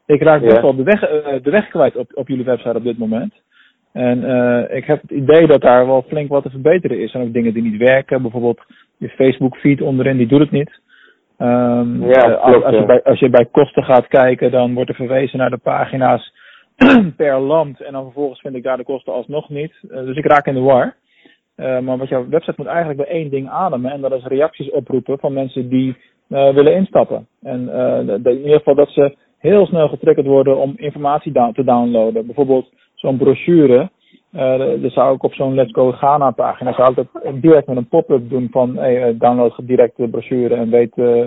Ik 0.06 0.22
raak 0.22 0.42
best 0.42 0.62
wel 0.62 0.76
de 0.76 0.84
weg, 0.84 1.02
uh, 1.02 1.44
de 1.44 1.50
weg 1.50 1.68
kwijt 1.68 1.96
op, 1.96 2.12
op 2.14 2.28
jullie 2.28 2.46
website 2.46 2.78
op 2.78 2.84
dit 2.84 2.98
moment. 2.98 3.34
En 3.94 4.24
uh, 4.24 4.76
ik 4.76 4.86
heb 4.86 5.02
het 5.02 5.12
idee 5.12 5.48
dat 5.48 5.62
daar 5.62 5.88
wel 5.88 6.02
flink 6.08 6.30
wat 6.30 6.44
te 6.44 6.50
verbeteren 6.50 7.00
is. 7.00 7.14
En 7.14 7.22
ook 7.22 7.34
dingen 7.34 7.54
die 7.54 7.64
niet 7.64 7.78
werken. 7.78 8.22
Bijvoorbeeld 8.22 8.62
je 8.98 9.10
Facebook 9.10 9.58
feed 9.58 9.82
onderin, 9.82 10.18
die 10.18 10.28
doet 10.28 10.40
het 10.40 10.52
niet. 10.52 10.82
Um, 11.38 12.06
ja, 12.08 12.22
eh, 12.22 12.44
klopt, 12.44 12.66
als, 12.66 12.76
je 12.76 12.86
bij, 12.86 13.04
als 13.04 13.20
je 13.20 13.30
bij 13.30 13.46
kosten 13.52 13.84
gaat 13.84 14.08
kijken, 14.08 14.52
dan 14.52 14.74
wordt 14.74 14.90
er 14.90 14.96
verwezen 14.96 15.38
naar 15.38 15.50
de 15.50 15.58
pagina's 15.58 16.34
per 17.18 17.40
land. 17.40 17.82
En 17.82 17.94
dan 17.94 18.04
vervolgens 18.04 18.40
vind 18.40 18.56
ik 18.56 18.64
daar 18.64 18.78
de 18.78 18.84
kosten 18.84 19.14
alsnog 19.14 19.50
niet. 19.50 19.74
Uh, 19.84 19.98
dus 20.06 20.18
ik 20.18 20.26
raak 20.26 20.48
in 20.48 20.54
de 20.54 20.60
war. 20.60 20.96
Uh, 21.58 21.80
maar 21.80 21.98
wat 21.98 22.10
jouw 22.10 22.30
website 22.30 22.56
moet 22.58 22.68
eigenlijk 22.68 22.98
bij 22.98 23.08
één 23.08 23.30
ding 23.30 23.50
ademen. 23.50 23.92
En 23.92 24.02
dat 24.02 24.12
is 24.12 24.24
reacties 24.24 24.70
oproepen 24.70 25.20
van 25.20 25.34
mensen 25.34 25.70
die 25.70 25.98
willen 26.28 26.76
instappen. 26.76 27.28
En 27.42 27.70
in 28.24 28.38
ieder 28.38 28.58
geval 28.58 28.76
dat 28.76 28.90
ze 28.90 29.16
heel 29.44 29.66
snel 29.66 29.88
getriggerd 29.88 30.28
worden 30.28 30.58
om 30.58 30.74
informatie 30.76 31.32
te 31.32 31.64
downloaden. 31.64 32.26
Bijvoorbeeld 32.26 32.70
zo'n 32.96 33.18
brochure. 33.18 33.90
Uh, 34.34 34.90
zou 34.92 35.16
ik 35.16 35.24
op 35.24 35.34
zo'n 35.34 35.54
Let's 35.54 35.72
Go 35.72 35.92
Ghana 35.92 36.32
pagina 36.32 36.74
zou 36.74 36.94
ik 37.24 37.42
direct 37.42 37.68
met 37.68 37.78
een 37.78 37.88
pop-up 37.88 38.30
doen 38.30 38.48
van 38.52 38.76
hey, 38.76 39.04
eh, 39.04 39.20
download 39.20 39.54
direct 39.64 39.98
de 39.98 40.10
brochure 40.10 40.56
en 40.56 40.70
weet, 40.70 40.98
uh, 40.98 41.26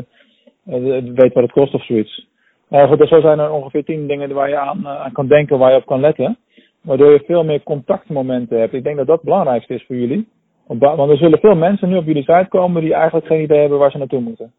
weet 1.14 1.34
wat 1.34 1.42
het 1.42 1.52
kost 1.52 1.74
of 1.74 1.84
zoiets. 1.84 2.26
Uh, 2.70 2.88
goed, 2.88 2.98
dus 2.98 3.08
zo 3.08 3.20
zijn 3.20 3.38
er 3.38 3.50
ongeveer 3.50 3.84
tien 3.84 4.06
dingen 4.06 4.32
waar 4.32 4.48
je 4.48 4.58
aan, 4.58 4.88
aan 4.88 5.12
kan 5.12 5.26
denken, 5.26 5.58
waar 5.58 5.70
je 5.70 5.76
op 5.76 5.86
kan 5.86 6.00
letten. 6.00 6.38
Waardoor 6.82 7.12
je 7.12 7.22
veel 7.26 7.44
meer 7.44 7.62
contactmomenten 7.62 8.58
hebt. 8.58 8.72
Ik 8.72 8.84
denk 8.84 8.96
dat 8.96 9.06
dat 9.06 9.16
het 9.16 9.24
belangrijkste 9.24 9.74
is 9.74 9.84
voor 9.86 9.96
jullie. 9.96 10.28
Want 10.66 11.10
er 11.10 11.16
zullen 11.16 11.38
veel 11.38 11.56
mensen 11.56 11.88
nu 11.88 11.96
op 11.96 12.06
jullie 12.06 12.22
site 12.22 12.46
komen 12.48 12.82
die 12.82 12.94
eigenlijk 12.94 13.26
geen 13.26 13.42
idee 13.42 13.60
hebben 13.60 13.78
waar 13.78 13.90
ze 13.90 13.98
naartoe 13.98 14.20
moeten. 14.20 14.52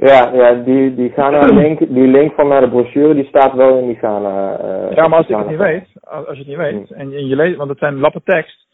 Ja, 0.00 0.30
ja 0.32 0.54
die, 0.54 0.94
die 0.94 1.10
Ghana 1.10 1.40
link, 1.62 1.78
die 1.78 2.06
link 2.06 2.32
van 2.34 2.48
naar 2.48 2.60
de 2.60 2.68
brochure, 2.68 3.14
die 3.14 3.24
staat 3.24 3.54
wel 3.54 3.78
in 3.78 3.86
die 3.86 3.96
Ghana. 3.96 4.60
Uh, 4.60 4.94
ja, 4.94 5.08
maar 5.08 5.18
als 5.18 5.26
je 5.26 5.36
het 5.36 5.48
niet 5.48 5.58
weet, 5.58 5.86
als 6.00 6.24
je 6.26 6.38
het 6.38 6.46
niet 6.46 6.56
weet, 6.56 6.88
hmm. 6.88 6.96
en, 6.96 7.26
je 7.26 7.36
leest, 7.36 7.56
want 7.56 7.70
het 7.70 7.78
zijn 7.78 7.98
lappen 7.98 8.22
tekst, 8.24 8.66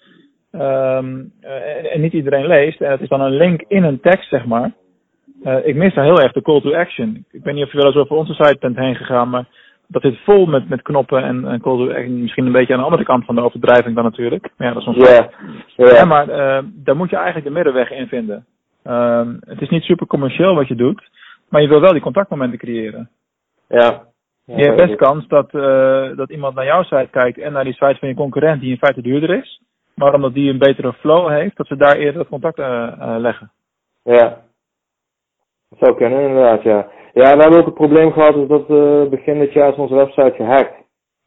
um, 0.52 1.32
uh, 1.42 1.94
en 1.94 2.00
niet 2.00 2.12
iedereen 2.12 2.46
leest, 2.46 2.80
en 2.80 2.90
het 2.90 3.00
is 3.00 3.08
dan 3.08 3.20
een 3.20 3.36
link 3.36 3.64
in 3.68 3.84
een 3.84 4.00
tekst, 4.00 4.28
zeg 4.28 4.46
maar. 4.46 4.72
Uh, 5.44 5.66
ik 5.66 5.74
mis 5.74 5.94
daar 5.94 6.04
heel 6.04 6.20
erg 6.20 6.32
de 6.32 6.42
call 6.42 6.60
to 6.60 6.74
action. 6.74 7.24
Ik 7.30 7.44
weet 7.44 7.54
niet 7.54 7.64
of 7.64 7.72
je 7.72 7.76
wel 7.76 7.86
eens 7.86 7.96
over 7.96 8.16
onze 8.16 8.34
site 8.34 8.56
bent 8.60 8.76
heen 8.76 8.96
gegaan, 8.96 9.28
maar 9.28 9.44
dat 9.86 10.02
zit 10.02 10.18
vol 10.24 10.46
met, 10.46 10.68
met 10.68 10.82
knoppen 10.82 11.22
en, 11.22 11.44
en 11.46 11.60
call 11.60 11.76
to 11.76 11.88
action. 11.88 12.20
Misschien 12.20 12.46
een 12.46 12.52
beetje 12.52 12.72
aan 12.72 12.78
de 12.78 12.84
andere 12.84 13.04
kant 13.04 13.24
van 13.24 13.34
de 13.34 13.40
overdrijving 13.40 13.94
dan 13.94 14.04
natuurlijk. 14.04 14.48
Maar 14.56 14.68
ja, 14.68 14.72
dat 14.72 14.82
is 14.82 14.88
ons 14.88 14.96
yeah. 14.96 15.26
yeah. 15.76 15.96
Ja, 15.96 16.04
maar 16.04 16.26
daar 16.74 16.96
moet 16.96 17.10
je 17.10 17.16
eigenlijk 17.16 17.46
de 17.46 17.52
middenweg 17.52 17.90
in 17.90 18.06
vinden. 18.06 18.46
Um, 18.88 19.36
het 19.40 19.60
is 19.60 19.68
niet 19.68 19.82
super 19.82 20.06
commercieel 20.06 20.54
wat 20.54 20.68
je 20.68 20.74
doet, 20.74 21.08
maar 21.48 21.62
je 21.62 21.68
wil 21.68 21.80
wel 21.80 21.92
die 21.92 22.00
contactmomenten 22.00 22.58
creëren. 22.58 23.10
Ja. 23.68 24.02
je 24.44 24.64
hebt 24.64 24.86
best 24.86 24.96
kans 24.96 25.28
dat, 25.28 25.52
uh, 25.52 26.16
dat 26.16 26.30
iemand 26.30 26.54
naar 26.54 26.64
jouw 26.64 26.82
site 26.82 27.08
kijkt 27.10 27.38
en 27.38 27.52
naar 27.52 27.64
die 27.64 27.72
site 27.72 27.96
van 27.98 28.08
je 28.08 28.14
concurrent 28.14 28.60
die 28.60 28.70
in 28.70 28.78
feite 28.78 29.02
duurder 29.02 29.30
is. 29.30 29.60
Maar 29.94 30.14
omdat 30.14 30.34
die 30.34 30.50
een 30.50 30.58
betere 30.58 30.92
flow 30.92 31.28
heeft, 31.28 31.56
dat 31.56 31.66
ze 31.66 31.76
daar 31.76 31.96
eerder 31.96 32.20
het 32.20 32.28
contact 32.28 32.58
uh, 32.58 32.92
uh, 32.98 33.16
leggen. 33.18 33.50
Ja. 34.02 34.40
Dat 35.68 35.78
zou 35.78 35.96
kunnen 35.96 36.20
inderdaad, 36.20 36.62
ja. 36.62 36.88
Ja, 37.12 37.36
we 37.36 37.42
hebben 37.42 37.58
ook 37.58 37.64
het 37.64 37.74
probleem 37.74 38.12
gehad 38.12 38.48
dat 38.48 38.66
begin 39.10 39.38
dit 39.38 39.52
jaar 39.52 39.68
is 39.68 39.76
onze 39.76 39.94
website 39.94 40.34
gehackt. 40.36 40.74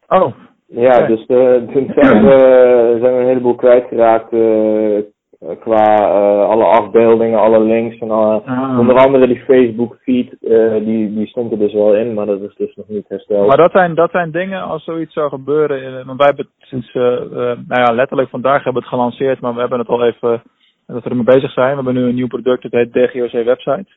Oh. 0.08 0.34
Ja, 0.66 1.08
dus 1.08 1.26
toen 1.74 1.92
zijn 1.96 2.24
we, 2.26 2.98
zijn 3.02 3.14
we 3.14 3.20
een 3.20 3.28
heleboel 3.28 3.56
kwijtgeraakt 3.56 4.34
eh, 4.34 4.98
qua 5.40 6.00
uh, 6.00 6.50
alle 6.50 6.64
afbeeldingen, 6.64 7.40
alle 7.40 7.60
links 7.60 7.98
en 7.98 8.12
alle, 8.12 8.42
ah. 8.42 8.80
onder 8.80 8.96
andere 8.96 9.28
die 9.28 9.44
Facebook 9.44 9.98
feed, 10.02 10.36
uh, 10.42 10.74
die, 10.74 11.14
die 11.14 11.28
stond 11.28 11.52
er 11.52 11.60
dus 11.60 11.74
wel 11.74 11.96
in, 11.96 12.14
maar 12.14 12.26
dat 12.26 12.42
is 12.42 12.56
dus 12.56 12.76
nog 12.76 12.88
niet 12.88 13.08
hersteld. 13.08 13.48
Maar 13.48 13.58
dat 13.58 13.72
zijn, 13.72 13.96
dat 13.96 14.12
zijn 14.12 14.32
dingen 14.32 14.62
als 14.62 14.84
zoiets 14.84 15.14
zou 15.14 15.30
gebeuren, 15.30 16.06
want 16.06 16.18
wij 16.18 16.28
hebben 16.28 16.46
het 16.46 16.68
sinds, 16.68 16.94
nou 16.94 17.66
ja, 17.68 17.94
letterlijk 17.94 18.30
vandaag 18.30 18.64
hebben 18.64 18.82
we 18.82 18.88
het 18.88 18.98
gelanceerd, 18.98 19.40
maar 19.40 19.54
we 19.54 19.60
hebben 19.60 19.80
het 19.80 19.88
al 19.88 20.04
even, 20.04 20.42
dat 20.88 21.04
we 21.04 21.10
ermee 21.10 21.24
bezig 21.24 21.52
zijn. 21.52 21.70
We 21.70 21.76
hebben 21.76 21.94
nu 21.94 22.08
een 22.08 22.16
nieuw 22.16 22.28
product, 22.28 22.64
het 22.64 22.72
heet 22.72 22.94
DGOC 22.94 23.44
Website. 23.44 23.88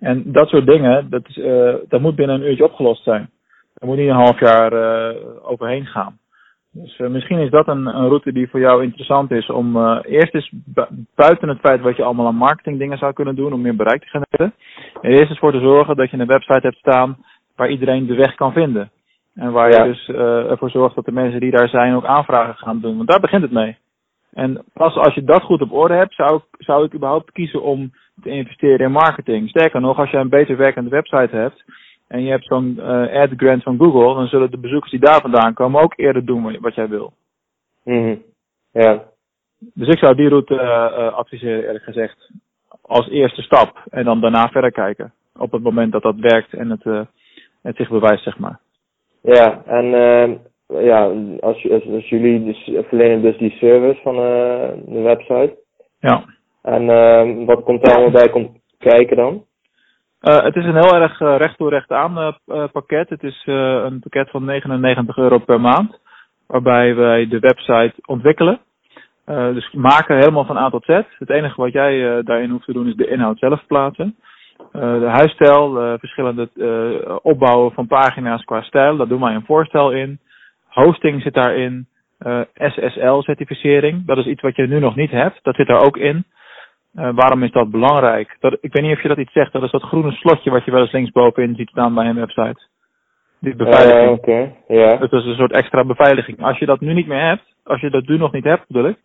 En 0.00 0.22
dat 0.26 0.48
soort 0.48 0.66
dingen, 0.66 1.10
dat, 1.10 1.22
is, 1.28 1.40
dat 1.88 2.00
moet 2.00 2.14
binnen 2.16 2.36
een 2.36 2.48
uurtje 2.48 2.64
opgelost 2.64 3.02
zijn. 3.02 3.30
Daar 3.74 3.88
moet 3.88 3.98
niet 3.98 4.08
een 4.08 4.14
half 4.14 4.40
jaar 4.40 4.72
overheen 5.42 5.86
gaan. 5.86 6.18
Dus 6.82 6.98
uh, 6.98 7.08
misschien 7.08 7.38
is 7.38 7.50
dat 7.50 7.68
een, 7.68 7.86
een, 7.86 8.08
route 8.08 8.32
die 8.32 8.48
voor 8.48 8.60
jou 8.60 8.82
interessant 8.82 9.30
is 9.30 9.50
om 9.50 9.76
uh, 9.76 9.98
eerst 10.02 10.34
eens 10.34 10.52
buiten 11.14 11.48
het 11.48 11.58
feit 11.60 11.80
wat 11.80 11.96
je 11.96 12.02
allemaal 12.02 12.26
aan 12.26 12.34
marketingdingen 12.34 12.98
zou 12.98 13.12
kunnen 13.12 13.34
doen 13.34 13.52
om 13.52 13.60
meer 13.60 13.76
bereik 13.76 14.02
te 14.02 14.08
genereren. 14.08 14.54
Eerst 15.00 15.30
eens 15.30 15.38
voor 15.38 15.52
te 15.52 15.60
zorgen 15.60 15.96
dat 15.96 16.10
je 16.10 16.18
een 16.18 16.26
website 16.26 16.66
hebt 16.66 16.76
staan 16.76 17.16
waar 17.56 17.70
iedereen 17.70 18.06
de 18.06 18.14
weg 18.14 18.34
kan 18.34 18.52
vinden. 18.52 18.90
En 19.34 19.52
waar 19.52 19.70
je 19.70 19.82
dus 19.82 20.08
uh, 20.08 20.50
ervoor 20.50 20.70
zorgt 20.70 20.94
dat 20.94 21.04
de 21.04 21.12
mensen 21.12 21.40
die 21.40 21.50
daar 21.50 21.68
zijn 21.68 21.94
ook 21.94 22.04
aanvragen 22.04 22.54
gaan 22.54 22.80
doen. 22.80 22.96
Want 22.96 23.08
daar 23.08 23.20
begint 23.20 23.42
het 23.42 23.52
mee. 23.52 23.76
En 24.32 24.64
pas 24.72 24.94
als 24.94 25.14
je 25.14 25.24
dat 25.24 25.42
goed 25.42 25.62
op 25.62 25.72
orde 25.72 25.94
hebt, 25.94 26.14
zou 26.14 26.36
ik, 26.36 26.42
zou 26.58 26.84
ik 26.84 26.94
überhaupt 26.94 27.32
kiezen 27.32 27.62
om 27.62 27.92
te 28.22 28.30
investeren 28.30 28.86
in 28.86 28.92
marketing. 28.92 29.48
Sterker 29.48 29.80
nog, 29.80 29.98
als 29.98 30.10
je 30.10 30.16
een 30.16 30.28
beter 30.28 30.56
werkende 30.56 30.90
website 30.90 31.36
hebt, 31.36 31.64
en 32.08 32.22
je 32.22 32.30
hebt 32.30 32.44
zo'n 32.44 32.74
uh, 32.78 33.20
ad 33.20 33.30
grant 33.36 33.62
van 33.62 33.78
Google, 33.78 34.14
dan 34.14 34.26
zullen 34.26 34.50
de 34.50 34.58
bezoekers 34.58 34.90
die 34.90 35.00
daar 35.00 35.20
vandaan 35.20 35.54
komen 35.54 35.82
ook 35.82 35.92
eerder 35.96 36.24
doen 36.24 36.60
wat 36.60 36.74
jij 36.74 36.88
wil. 36.88 37.12
Mm 37.84 38.22
Ja. 38.72 39.02
Dus 39.58 39.88
ik 39.88 39.98
zou 39.98 40.14
die 40.14 40.28
route 40.28 40.54
uh, 40.54 41.12
adviseren, 41.12 41.64
eerlijk 41.64 41.84
gezegd, 41.84 42.30
als 42.80 43.08
eerste 43.08 43.42
stap. 43.42 43.84
En 43.90 44.04
dan 44.04 44.20
daarna 44.20 44.48
verder 44.48 44.72
kijken. 44.72 45.12
Op 45.38 45.52
het 45.52 45.62
moment 45.62 45.92
dat 45.92 46.02
dat 46.02 46.16
werkt 46.16 46.52
en 46.54 46.70
het, 46.70 46.84
uh, 46.84 47.00
het 47.62 47.76
zich 47.76 47.88
bewijst, 47.88 48.22
zeg 48.22 48.38
maar. 48.38 48.60
Ja, 49.22 49.62
en 49.64 49.86
ja, 50.66 51.04
als, 51.40 51.70
als, 51.70 51.86
als, 51.86 52.08
jullie 52.08 52.44
dus 52.44 52.70
verlenen 52.88 53.22
dus 53.22 53.38
die 53.38 53.50
service 53.50 54.00
van 54.02 54.14
de 54.86 55.00
website. 55.02 55.56
Ja. 56.00 56.24
En 56.62 57.44
wat 57.44 57.62
komt 57.62 57.84
daar 57.84 57.94
allemaal 57.94 58.20
bij 58.20 58.28
komt 58.28 58.50
kijken 58.78 59.16
dan? 59.16 59.44
Uh, 60.22 60.42
het 60.42 60.56
is 60.56 60.64
een 60.64 60.76
heel 60.76 60.94
erg 60.94 61.20
uh, 61.20 61.36
recht 61.36 61.56
toe 61.56 61.70
recht 61.70 61.90
aan 61.90 62.18
uh, 62.46 62.64
pakket. 62.72 63.08
Het 63.08 63.22
is 63.22 63.42
een 63.46 64.00
pakket 64.00 64.30
van 64.30 64.44
99 64.44 65.16
euro 65.16 65.38
per 65.38 65.60
maand. 65.60 66.00
Waarbij 66.46 66.94
wij 66.94 67.28
de 67.28 67.38
website 67.38 67.92
ontwikkelen. 68.04 68.60
dus 69.26 69.72
maken 69.72 70.16
helemaal 70.16 70.44
van 70.44 70.56
A 70.56 70.70
tot 70.70 70.84
Z. 70.84 70.88
Het 71.18 71.30
enige 71.30 71.60
wat 71.60 71.72
jij 71.72 72.22
daarin 72.22 72.50
hoeft 72.50 72.64
te 72.64 72.72
doen 72.72 72.86
is 72.86 72.94
de 72.94 73.08
inhoud 73.08 73.38
zelf 73.38 73.66
plaatsen. 73.66 74.16
de 74.72 75.08
huisstijl, 75.08 75.98
verschillende 75.98 76.48
opbouwen 77.22 77.72
van 77.72 77.86
pagina's 77.86 78.44
qua 78.44 78.62
stijl. 78.62 78.96
Daar 78.96 79.08
doen 79.08 79.20
wij 79.20 79.34
een 79.34 79.44
voorstel 79.44 79.92
in. 79.92 80.20
hosting 80.68 81.22
zit 81.22 81.34
daarin. 81.34 81.86
SSL-certificering, 82.54 84.06
dat 84.06 84.18
is 84.18 84.26
iets 84.26 84.42
wat 84.42 84.56
je 84.56 84.66
nu 84.66 84.78
nog 84.78 84.96
niet 84.96 85.10
hebt. 85.10 85.38
Dat 85.42 85.54
zit 85.54 85.66
daar 85.66 85.84
ook 85.84 85.96
in. 85.96 86.24
Uh, 86.98 87.08
waarom 87.14 87.42
is 87.42 87.50
dat 87.50 87.70
belangrijk? 87.70 88.36
Dat, 88.40 88.58
ik 88.60 88.72
weet 88.72 88.82
niet 88.82 88.96
of 88.96 89.02
je 89.02 89.08
dat 89.08 89.18
iets 89.18 89.32
zegt. 89.32 89.52
Dat 89.52 89.62
is 89.62 89.70
dat 89.70 89.82
groene 89.82 90.12
slotje 90.12 90.50
wat 90.50 90.64
je 90.64 90.70
wel 90.70 90.80
eens 90.80 90.92
linksbovenin 90.92 91.54
ziet 91.54 91.68
staan 91.68 91.94
bij 91.94 92.06
een 92.06 92.14
website. 92.14 92.60
Die 93.40 93.56
beveiliging. 93.56 94.06
Uh, 94.06 94.10
Oké, 94.10 94.52
ja. 94.68 94.96
Dat 94.96 95.12
is 95.12 95.24
een 95.24 95.34
soort 95.34 95.52
extra 95.52 95.84
beveiliging. 95.84 96.42
Als 96.42 96.58
je 96.58 96.66
dat 96.66 96.80
nu 96.80 96.92
niet 96.92 97.06
meer 97.06 97.26
hebt, 97.26 97.42
als 97.64 97.80
je 97.80 97.90
dat 97.90 98.06
nu 98.06 98.18
nog 98.18 98.32
niet 98.32 98.44
hebt 98.44 98.66
bedoel 98.66 98.88
ik, 98.88 98.98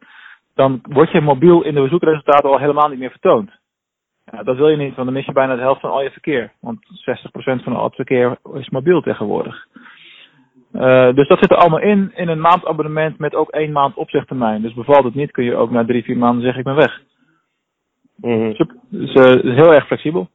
dan 0.56 0.80
wordt 0.84 1.12
je 1.12 1.22
mobiel 1.22 1.64
in 1.64 1.74
de 1.74 1.88
zoekresultaten 1.88 2.50
al 2.50 2.60
helemaal 2.60 2.90
niet 2.90 3.00
meer 3.00 3.12
vertoond. 3.12 3.52
Ja, 4.32 4.44
dat 4.44 4.56
wil 4.56 4.70
je 4.70 4.78
niet, 4.78 4.96
want 4.96 5.08
dan 5.08 5.14
mis 5.14 5.26
je 5.26 5.32
bijna 5.32 5.56
de 5.56 5.62
helft 5.62 5.82
van 5.82 5.92
al 5.92 6.04
je 6.04 6.12
verkeer. 6.12 6.52
Want 6.62 6.80
60% 6.80 7.64
van 7.64 7.76
al 7.76 7.84
het 7.84 7.96
verkeer 7.96 8.38
is 8.54 8.70
mobiel 8.70 9.02
tegenwoordig. 9.02 9.68
Uh, 10.74 11.14
dus 11.14 11.28
dat 11.28 11.40
zit 11.40 11.52
er 11.52 11.58
allemaal 11.58 11.80
in, 11.80 12.12
in 12.16 12.28
een 12.28 12.42
maandabonnement 12.42 13.20
met 13.20 13.36
ook 13.36 13.50
één 13.50 13.72
maand 13.72 13.96
opzegtermijn. 13.96 14.62
Dus 14.62 14.74
bevalt 14.74 15.04
het 15.04 15.16
niet, 15.16 15.32
kun 15.32 15.44
je 15.44 15.56
ook 15.56 15.72
na 15.72 15.86
drie, 15.86 16.04
vier 16.04 16.18
maanden 16.18 16.42
zeggen 16.42 16.60
ik 16.60 16.66
ben 16.66 16.76
weg. 16.76 17.02
Dus 18.24 19.16
uh, 19.16 19.44
is 19.44 19.56
heel 19.56 19.74
erg 19.74 19.86
flexibel. 19.86 20.28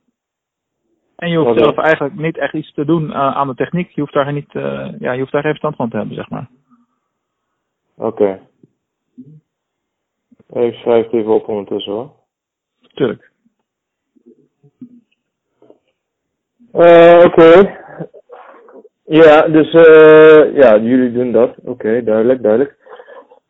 En 1.17 1.31
je 1.31 1.37
hoeft 1.37 1.51
okay. 1.51 1.63
zelf 1.63 1.77
eigenlijk 1.77 2.15
niet 2.15 2.39
echt 2.39 2.55
iets 2.55 2.73
te 2.75 2.85
doen 2.85 3.05
uh, 3.05 3.37
aan 3.37 3.49
de 3.49 3.55
techniek. 3.55 3.91
Je 3.91 4.01
hoeft 4.01 4.13
daar 4.13 4.33
niet, 4.33 4.53
ja, 4.99 5.13
je 5.13 5.19
hoeft 5.19 5.33
daar 5.33 5.43
geen 5.43 5.51
verstand 5.51 5.77
van 5.77 5.89
te 5.89 5.97
hebben, 5.97 6.15
zeg 6.15 6.29
maar. 6.29 6.49
Oké. 7.97 8.41
Okay. 10.47 10.67
Ik 10.67 10.75
schrijf 10.75 11.05
het 11.05 11.13
even 11.15 11.35
op 11.35 11.49
ondertussen 11.49 11.93
hoor. 11.93 12.11
Tuurlijk. 12.95 13.31
Uh, 16.73 17.23
Oké. 17.25 17.27
Okay. 17.27 17.77
Ja, 19.05 19.49
dus 19.49 19.75
uh, 19.75 20.57
ja, 20.57 20.79
jullie 20.79 21.13
doen 21.13 21.33
dat. 21.33 21.57
Oké, 21.59 21.71
okay, 21.71 22.05
duidelijk, 22.05 22.43
duidelijk. 22.43 22.77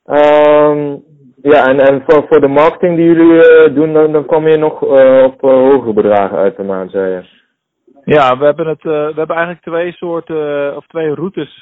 Um, 0.05 1.05
ja, 1.43 1.67
en, 1.67 1.79
en 1.79 2.03
voor, 2.07 2.27
voor 2.29 2.41
de 2.41 2.49
marketing 2.49 2.97
die 2.97 3.05
jullie 3.05 3.33
uh, 3.33 3.75
doen, 3.75 3.93
dan, 3.93 4.13
dan 4.13 4.25
kom 4.25 4.49
je 4.49 4.57
nog 4.57 4.83
uh, 4.83 5.23
op 5.25 5.41
hogere 5.41 5.93
bedragen 5.93 6.39
uit 6.39 6.67
maand, 6.67 6.91
zei 6.91 7.11
je. 7.11 7.37
Ja, 8.05 8.39
we 8.39 8.45
hebben, 8.45 8.67
het, 8.67 8.83
we 8.83 9.13
hebben 9.15 9.37
eigenlijk 9.37 9.65
twee 9.65 9.93
soorten, 9.93 10.77
of 10.77 10.87
twee 10.87 11.15
routes 11.15 11.61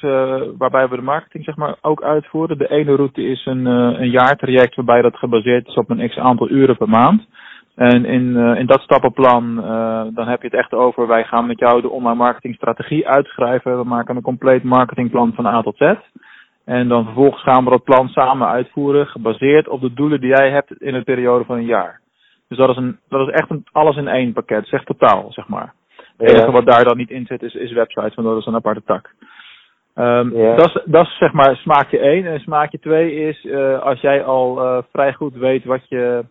waarbij 0.57 0.87
we 0.87 0.95
de 0.95 1.01
marketing 1.01 1.43
zeg 1.43 1.55
maar 1.55 1.75
ook 1.81 2.03
uitvoeren. 2.03 2.57
De 2.57 2.69
ene 2.69 2.95
route 2.95 3.21
is 3.21 3.45
een, 3.45 3.65
een 3.65 4.09
jaartraject 4.09 4.75
waarbij 4.75 5.01
dat 5.01 5.17
gebaseerd 5.17 5.67
is 5.67 5.75
op 5.75 5.89
een 5.89 6.09
x 6.09 6.17
aantal 6.17 6.49
uren 6.49 6.77
per 6.77 6.89
maand. 6.89 7.27
En 7.75 8.05
in, 8.05 8.35
in 8.35 8.65
dat 8.65 8.81
stappenplan, 8.81 9.55
dan 10.13 10.27
heb 10.27 10.41
je 10.41 10.47
het 10.47 10.57
echt 10.57 10.73
over, 10.73 11.07
wij 11.07 11.23
gaan 11.23 11.47
met 11.47 11.59
jou 11.59 11.81
de 11.81 11.89
online 11.89 12.17
marketingstrategie 12.17 13.07
uitschrijven. 13.07 13.77
We 13.77 13.83
maken 13.83 14.15
een 14.15 14.21
compleet 14.21 14.63
marketingplan 14.63 15.33
van 15.33 15.45
A 15.45 15.61
tot 15.61 15.77
Z. 15.77 15.93
En 16.67 16.87
dan 16.87 17.03
vervolgens 17.03 17.43
gaan 17.43 17.63
we 17.63 17.69
dat 17.69 17.83
plan 17.83 18.07
samen 18.07 18.47
uitvoeren, 18.47 19.07
gebaseerd 19.07 19.67
op 19.67 19.81
de 19.81 19.93
doelen 19.93 20.19
die 20.19 20.35
jij 20.35 20.51
hebt 20.51 20.71
in 20.81 20.93
een 20.93 21.03
periode 21.03 21.45
van 21.45 21.57
een 21.57 21.65
jaar. 21.65 22.01
Dus 22.47 22.57
dat 22.57 22.69
is, 22.69 22.75
een, 22.75 22.97
dat 23.09 23.27
is 23.27 23.33
echt 23.33 23.49
een, 23.49 23.65
alles 23.71 23.95
in 23.95 24.07
één 24.07 24.33
pakket, 24.33 24.67
zeg 24.67 24.83
totaal, 24.83 25.31
zeg 25.31 25.47
maar. 25.47 25.73
Het 26.17 26.31
enige 26.31 26.51
wat 26.51 26.65
daar 26.65 26.83
dan 26.83 26.97
niet 26.97 27.09
in 27.09 27.25
zit 27.25 27.41
is, 27.41 27.53
is 27.53 27.71
websites, 27.71 28.15
want 28.15 28.27
dat 28.27 28.37
is 28.37 28.45
een 28.45 28.55
aparte 28.55 28.83
tak. 28.85 29.13
Um, 29.95 30.37
ja. 30.37 30.55
dat, 30.55 30.65
is, 30.65 30.81
dat 30.85 31.05
is 31.05 31.17
zeg 31.17 31.33
maar 31.33 31.55
smaakje 31.55 31.99
1. 31.99 32.25
En 32.25 32.39
smaakje 32.39 32.79
2 32.79 33.15
is, 33.15 33.43
uh, 33.43 33.79
als 33.79 34.01
jij 34.01 34.23
al 34.23 34.63
uh, 34.63 34.83
vrij 34.91 35.13
goed 35.13 35.35
weet 35.35 35.65
wat 35.65 35.89
je 35.89 36.23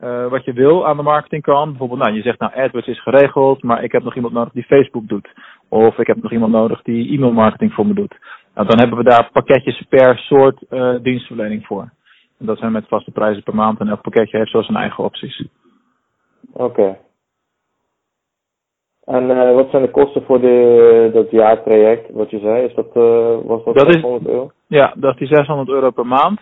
uh, 0.00 0.26
wat 0.26 0.44
je 0.44 0.52
wil 0.52 0.86
aan 0.86 0.96
de 0.96 1.02
marketingkant. 1.02 1.68
Bijvoorbeeld, 1.68 2.00
nou, 2.00 2.14
je 2.14 2.22
zegt 2.22 2.38
nou 2.38 2.52
AdWords 2.54 2.88
is 2.88 3.02
geregeld, 3.02 3.62
maar 3.62 3.84
ik 3.84 3.92
heb 3.92 4.02
nog 4.02 4.14
iemand 4.14 4.34
nodig 4.34 4.52
die 4.52 4.62
Facebook 4.62 5.08
doet. 5.08 5.28
Of 5.68 5.98
ik 5.98 6.06
heb 6.06 6.22
nog 6.22 6.32
iemand 6.32 6.52
nodig 6.52 6.82
die 6.82 7.12
e-mail 7.12 7.32
marketing 7.32 7.72
voor 7.72 7.86
me 7.86 7.94
doet. 7.94 8.16
Nou, 8.58 8.70
dan 8.70 8.78
hebben 8.78 8.98
we 8.98 9.04
daar 9.04 9.30
pakketjes 9.32 9.82
per 9.88 10.18
soort 10.18 10.62
uh, 10.70 10.94
dienstverlening 11.02 11.66
voor. 11.66 11.90
En 12.38 12.46
dat 12.46 12.58
zijn 12.58 12.72
met 12.72 12.88
vaste 12.88 13.10
prijzen 13.10 13.42
per 13.42 13.54
maand 13.54 13.80
en 13.80 13.88
elk 13.88 14.00
pakketje 14.00 14.36
heeft 14.38 14.50
zo 14.50 14.62
zijn 14.62 14.76
eigen 14.76 15.04
opties. 15.04 15.44
Oké. 16.52 16.64
Okay. 16.64 16.98
En 19.04 19.30
uh, 19.30 19.54
wat 19.54 19.70
zijn 19.70 19.82
de 19.82 19.90
kosten 19.90 20.22
voor 20.22 20.40
de, 20.40 21.10
dat 21.12 21.30
jaartraject, 21.30 22.10
wat 22.10 22.30
je 22.30 22.38
zei? 22.38 22.64
Is 22.64 22.74
dat, 22.74 22.92
was 23.44 23.64
dat, 23.64 23.74
dat 23.74 23.92
600 23.92 24.22
is, 24.22 24.28
euro? 24.28 24.50
Ja, 24.66 24.92
dat 24.96 25.12
is 25.12 25.18
die 25.18 25.36
600 25.36 25.68
euro 25.68 25.90
per 25.90 26.06
maand. 26.06 26.40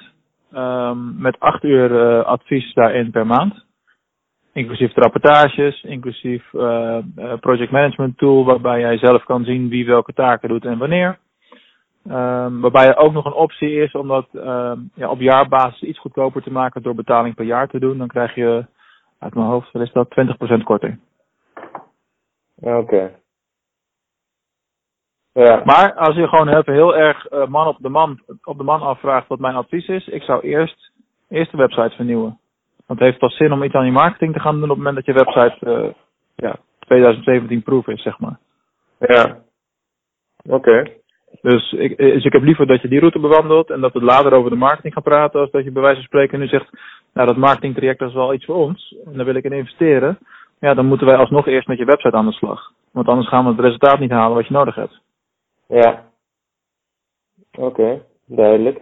Um, 0.55 1.17
met 1.19 1.41
acht 1.41 1.65
uur 1.65 1.91
uh, 1.91 2.25
advies 2.25 2.75
daarin 2.75 3.11
per 3.11 3.27
maand. 3.27 3.65
Inclusief 4.53 4.93
de 4.93 5.01
rapportages, 5.01 5.83
inclusief 5.83 6.51
project 7.41 7.71
management 7.71 8.19
tool 8.19 8.45
waarbij 8.45 8.81
jij 8.81 8.99
zelf 8.99 9.25
kan 9.25 9.45
zien 9.45 9.69
wie 9.69 9.87
welke 9.87 10.13
taken 10.13 10.49
doet 10.49 10.65
en 10.65 10.79
wanneer. 10.79 11.19
Um, 12.11 12.61
waarbij 12.61 12.87
er 12.87 12.97
ook 12.97 13.13
nog 13.13 13.25
een 13.25 13.33
optie 13.33 13.83
is 13.83 13.93
om 13.93 14.09
dat 14.09 14.27
um, 14.33 14.91
ja, 14.95 15.11
op 15.11 15.21
jaarbasis 15.21 15.83
iets 15.83 15.99
goedkoper 15.99 16.43
te 16.43 16.53
maken 16.53 16.83
door 16.83 16.95
betaling 16.95 17.35
per 17.35 17.45
jaar 17.45 17.69
te 17.69 17.79
doen. 17.79 17.99
Dan 17.99 18.09
krijg 18.09 18.35
je 18.35 18.67
uit 19.19 19.35
mijn 19.35 19.47
hoofd, 19.47 19.73
wat 19.73 19.83
is 19.83 19.93
dat, 19.93 20.09
20% 20.61 20.63
korting. 20.65 20.99
Oké. 22.61 22.77
Okay. 22.77 23.15
Ja. 25.33 25.63
Maar 25.65 25.95
als 25.95 26.17
je 26.17 26.29
gewoon 26.29 26.49
even 26.49 26.73
heel 26.73 26.97
erg 26.97 27.33
uh, 27.33 27.47
man 27.47 27.67
op 27.67 27.77
de 27.79 27.89
man, 27.89 28.21
op 28.45 28.57
de 28.57 28.65
man 28.65 28.81
afvraagt 28.81 29.29
wat 29.29 29.39
mijn 29.39 29.55
advies 29.55 29.89
is, 29.89 30.09
ik 30.09 30.23
zou 30.23 30.41
eerst, 30.41 30.91
eerst 31.29 31.51
de 31.51 31.57
website 31.57 31.97
vernieuwen. 31.97 32.39
Want 32.87 32.99
het 32.99 33.09
heeft 33.09 33.19
pas 33.19 33.37
zin 33.37 33.53
om 33.53 33.63
iets 33.63 33.75
aan 33.75 33.87
je 33.87 33.93
marketing 33.93 34.33
te 34.33 34.41
gaan 34.41 34.55
doen 34.55 34.71
op 34.71 34.77
het 34.77 34.79
moment 34.79 34.97
dat 34.97 35.05
je 35.05 35.25
website 35.25 35.67
uh, 35.67 35.93
ja, 36.35 36.57
2017 36.79 37.63
proof 37.63 37.87
is, 37.87 38.03
zeg 38.03 38.19
maar. 38.19 38.39
Ja. 38.99 39.39
Oké. 40.45 40.55
Okay. 40.55 41.05
Dus 41.41 41.73
ik, 41.73 41.97
dus 41.97 42.25
ik 42.25 42.33
heb 42.33 42.43
liever 42.43 42.67
dat 42.67 42.83
je 42.83 42.89
die 42.89 42.99
route 42.99 43.19
bewandelt 43.19 43.71
en 43.71 43.81
dat 43.81 43.93
we 43.93 44.03
later 44.03 44.33
over 44.33 44.51
de 44.51 44.57
marketing 44.57 44.93
gaan 44.93 45.03
praten, 45.03 45.41
als 45.41 45.51
dat 45.51 45.65
je 45.65 45.71
bij 45.71 45.83
wijze 45.83 45.97
van 45.97 46.07
spreken 46.07 46.39
nu 46.39 46.47
zegt, 46.47 46.71
nou 47.13 47.27
dat 47.27 47.37
marketingtraject 47.37 48.01
is 48.01 48.15
wel 48.15 48.35
iets 48.35 48.45
voor 48.45 48.55
ons, 48.55 48.97
en 49.05 49.13
daar 49.13 49.25
wil 49.25 49.35
ik 49.35 49.45
in 49.45 49.53
investeren. 49.53 50.19
Ja, 50.61 50.75
dan 50.75 50.87
moeten 50.87 51.07
wij 51.07 51.17
alsnog 51.17 51.47
eerst 51.47 51.69
met 51.69 51.79
je 51.79 51.85
website 51.85 52.17
aan 52.17 52.27
de 52.27 52.33
slag. 52.33 52.73
Want 52.93 53.09
anders 53.09 53.29
gaan 53.29 53.45
we 53.45 53.51
het 53.51 53.61
resultaat 53.61 53.99
niet 53.99 54.11
halen 54.11 54.37
wat 54.37 54.47
je 54.47 54.53
nodig 54.53 54.75
hebt. 54.75 55.01
Ja. 55.69 56.05
Oké, 57.59 58.03
duidelijk. 58.27 58.81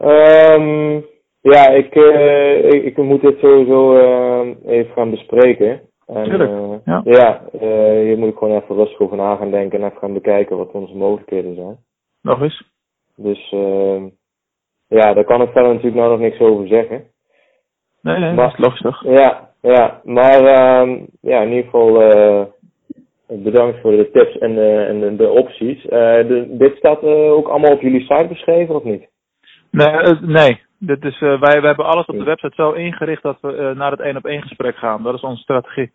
Um, 0.00 1.06
ja, 1.40 1.68
ik, 1.68 1.94
uh, 1.94 2.64
ik, 2.64 2.84
ik, 2.84 2.96
moet 2.96 3.20
dit 3.20 3.38
sowieso 3.38 3.96
uh, 3.96 4.56
even 4.66 4.92
gaan 4.92 5.10
bespreken. 5.10 5.80
En, 6.14 6.24
Tuurlijk, 6.24 6.50
uh, 6.50 6.74
ja. 6.84 7.00
Ja, 7.04 7.42
hier 8.02 8.18
moet 8.18 8.28
ik 8.28 8.36
gewoon 8.36 8.56
even 8.56 8.76
rustig 8.76 9.00
over 9.00 9.16
na 9.16 9.36
gaan 9.36 9.50
denken 9.50 9.78
en 9.78 9.86
even 9.86 9.98
gaan 9.98 10.12
bekijken 10.12 10.56
wat 10.56 10.70
onze 10.70 10.96
mogelijkheden 10.96 11.54
zijn. 11.54 11.76
Nog 12.22 12.40
eens? 12.40 12.64
Dus 13.16 13.52
ehm, 13.52 14.08
ja, 14.86 15.12
daar 15.14 15.24
kan 15.24 15.42
ik 15.42 15.50
verder 15.50 15.70
natuurlijk 15.70 15.96
nou 15.96 16.10
nog 16.10 16.20
niks 16.20 16.40
over 16.40 16.66
zeggen. 16.66 17.04
Nee, 18.02 18.18
nee, 18.18 18.32
maar, 18.32 18.44
dat 18.44 18.52
is 18.52 18.58
lastig. 18.58 19.02
Ja, 19.02 19.50
ja, 19.60 20.00
maar 20.04 20.40
ehm, 20.40 21.00
ja, 21.20 21.40
in 21.40 21.48
ieder 21.48 21.64
geval 21.64 22.00
Bedankt 23.38 23.80
voor 23.80 23.90
de 23.90 24.10
tips 24.10 24.38
en 24.38 24.54
de, 24.54 24.84
en 24.88 25.00
de, 25.00 25.16
de 25.16 25.28
opties. 25.28 25.82
De, 25.82 26.46
dit 26.58 26.76
staat 26.76 27.02
ook 27.02 27.48
allemaal 27.48 27.72
op 27.72 27.80
jullie 27.80 28.00
site 28.00 28.26
beschreven 28.28 28.74
of 28.74 28.84
niet? 28.84 29.08
Nee, 29.70 30.14
nee. 30.20 30.60
Dit 30.78 31.04
is, 31.04 31.20
wij, 31.20 31.38
wij 31.38 31.60
hebben 31.60 31.84
alles 31.84 32.06
op 32.06 32.18
de 32.18 32.24
website 32.24 32.54
zo 32.54 32.72
ingericht 32.72 33.22
dat 33.22 33.38
we 33.40 33.72
naar 33.76 33.90
het 33.90 34.00
één 34.00 34.16
op 34.16 34.24
één 34.24 34.42
gesprek 34.42 34.76
gaan. 34.76 35.02
Dat 35.02 35.14
is 35.14 35.20
onze 35.20 35.42
strategie. 35.42 35.92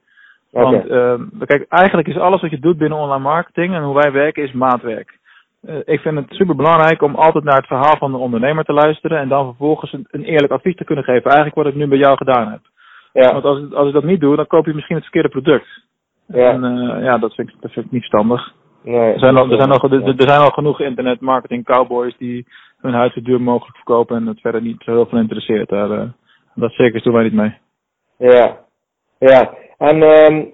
Okay. 0.51 0.71
Want 0.71 0.87
ehm, 0.87 1.45
kijk, 1.45 1.65
eigenlijk 1.69 2.07
is 2.07 2.17
alles 2.17 2.41
wat 2.41 2.49
je 2.49 2.59
doet 2.59 2.77
binnen 2.77 2.97
online 2.97 3.23
marketing 3.23 3.73
en 3.73 3.83
hoe 3.83 3.95
wij 3.95 4.11
werken 4.11 4.43
is 4.43 4.51
maatwerk. 4.51 5.19
ik 5.85 5.99
vind 5.99 6.17
het 6.17 6.25
super 6.29 6.55
belangrijk 6.55 7.01
om 7.01 7.15
altijd 7.15 7.43
naar 7.43 7.57
het 7.57 7.67
verhaal 7.67 7.97
van 7.97 8.11
de 8.11 8.17
ondernemer 8.17 8.63
te 8.63 8.73
luisteren 8.73 9.19
en 9.19 9.27
dan 9.27 9.45
vervolgens 9.45 9.93
een, 9.93 10.07
een 10.11 10.23
eerlijk 10.23 10.53
advies 10.53 10.75
te 10.75 10.83
kunnen 10.83 11.03
geven. 11.03 11.23
Eigenlijk 11.23 11.55
wat 11.55 11.67
ik 11.67 11.75
nu 11.75 11.87
bij 11.87 11.97
jou 11.97 12.17
gedaan 12.17 12.51
heb. 12.51 12.61
Ja. 13.13 13.31
Want 13.31 13.43
als, 13.43 13.73
als 13.73 13.87
ik 13.87 13.93
dat 13.93 14.03
niet 14.03 14.19
doe, 14.19 14.35
dan 14.35 14.47
koop 14.47 14.65
je 14.65 14.73
misschien 14.73 14.95
het 14.95 15.03
verkeerde 15.03 15.29
product. 15.29 15.67
Ja. 16.27 16.51
En 16.51 16.63
uh, 16.63 17.03
ja, 17.03 17.17
dat 17.17 17.33
vind, 17.33 17.49
ik, 17.49 17.55
dat 17.59 17.71
vind 17.71 17.85
ik 17.85 17.91
niet 17.91 18.05
verstandig. 18.05 18.53
Nee, 18.83 19.13
er, 19.13 19.19
zijn 19.19 19.37
al, 19.37 19.51
er, 19.51 19.57
zijn 19.57 19.71
al, 19.71 19.91
er, 19.91 20.03
er 20.03 20.29
zijn 20.29 20.41
al 20.41 20.49
genoeg 20.49 20.81
internetmarketing 20.81 21.65
cowboys 21.65 22.17
die 22.17 22.45
hun 22.77 22.93
huis 22.93 23.13
zo 23.13 23.21
duur 23.21 23.41
mogelijk 23.41 23.75
verkopen 23.75 24.15
en 24.15 24.27
het 24.27 24.41
verder 24.41 24.61
niet 24.61 24.81
zo 24.83 24.91
heel 24.91 25.05
veel 25.05 25.19
interesseert. 25.19 25.69
Daar, 25.69 25.91
uh, 25.91 26.03
dat 26.55 26.71
zeker 26.71 27.03
doen 27.03 27.13
wij 27.13 27.23
niet 27.23 27.33
mee. 27.33 27.57
Ja, 28.17 28.57
ja. 29.19 29.53
En 29.77 30.01
um, 30.01 30.53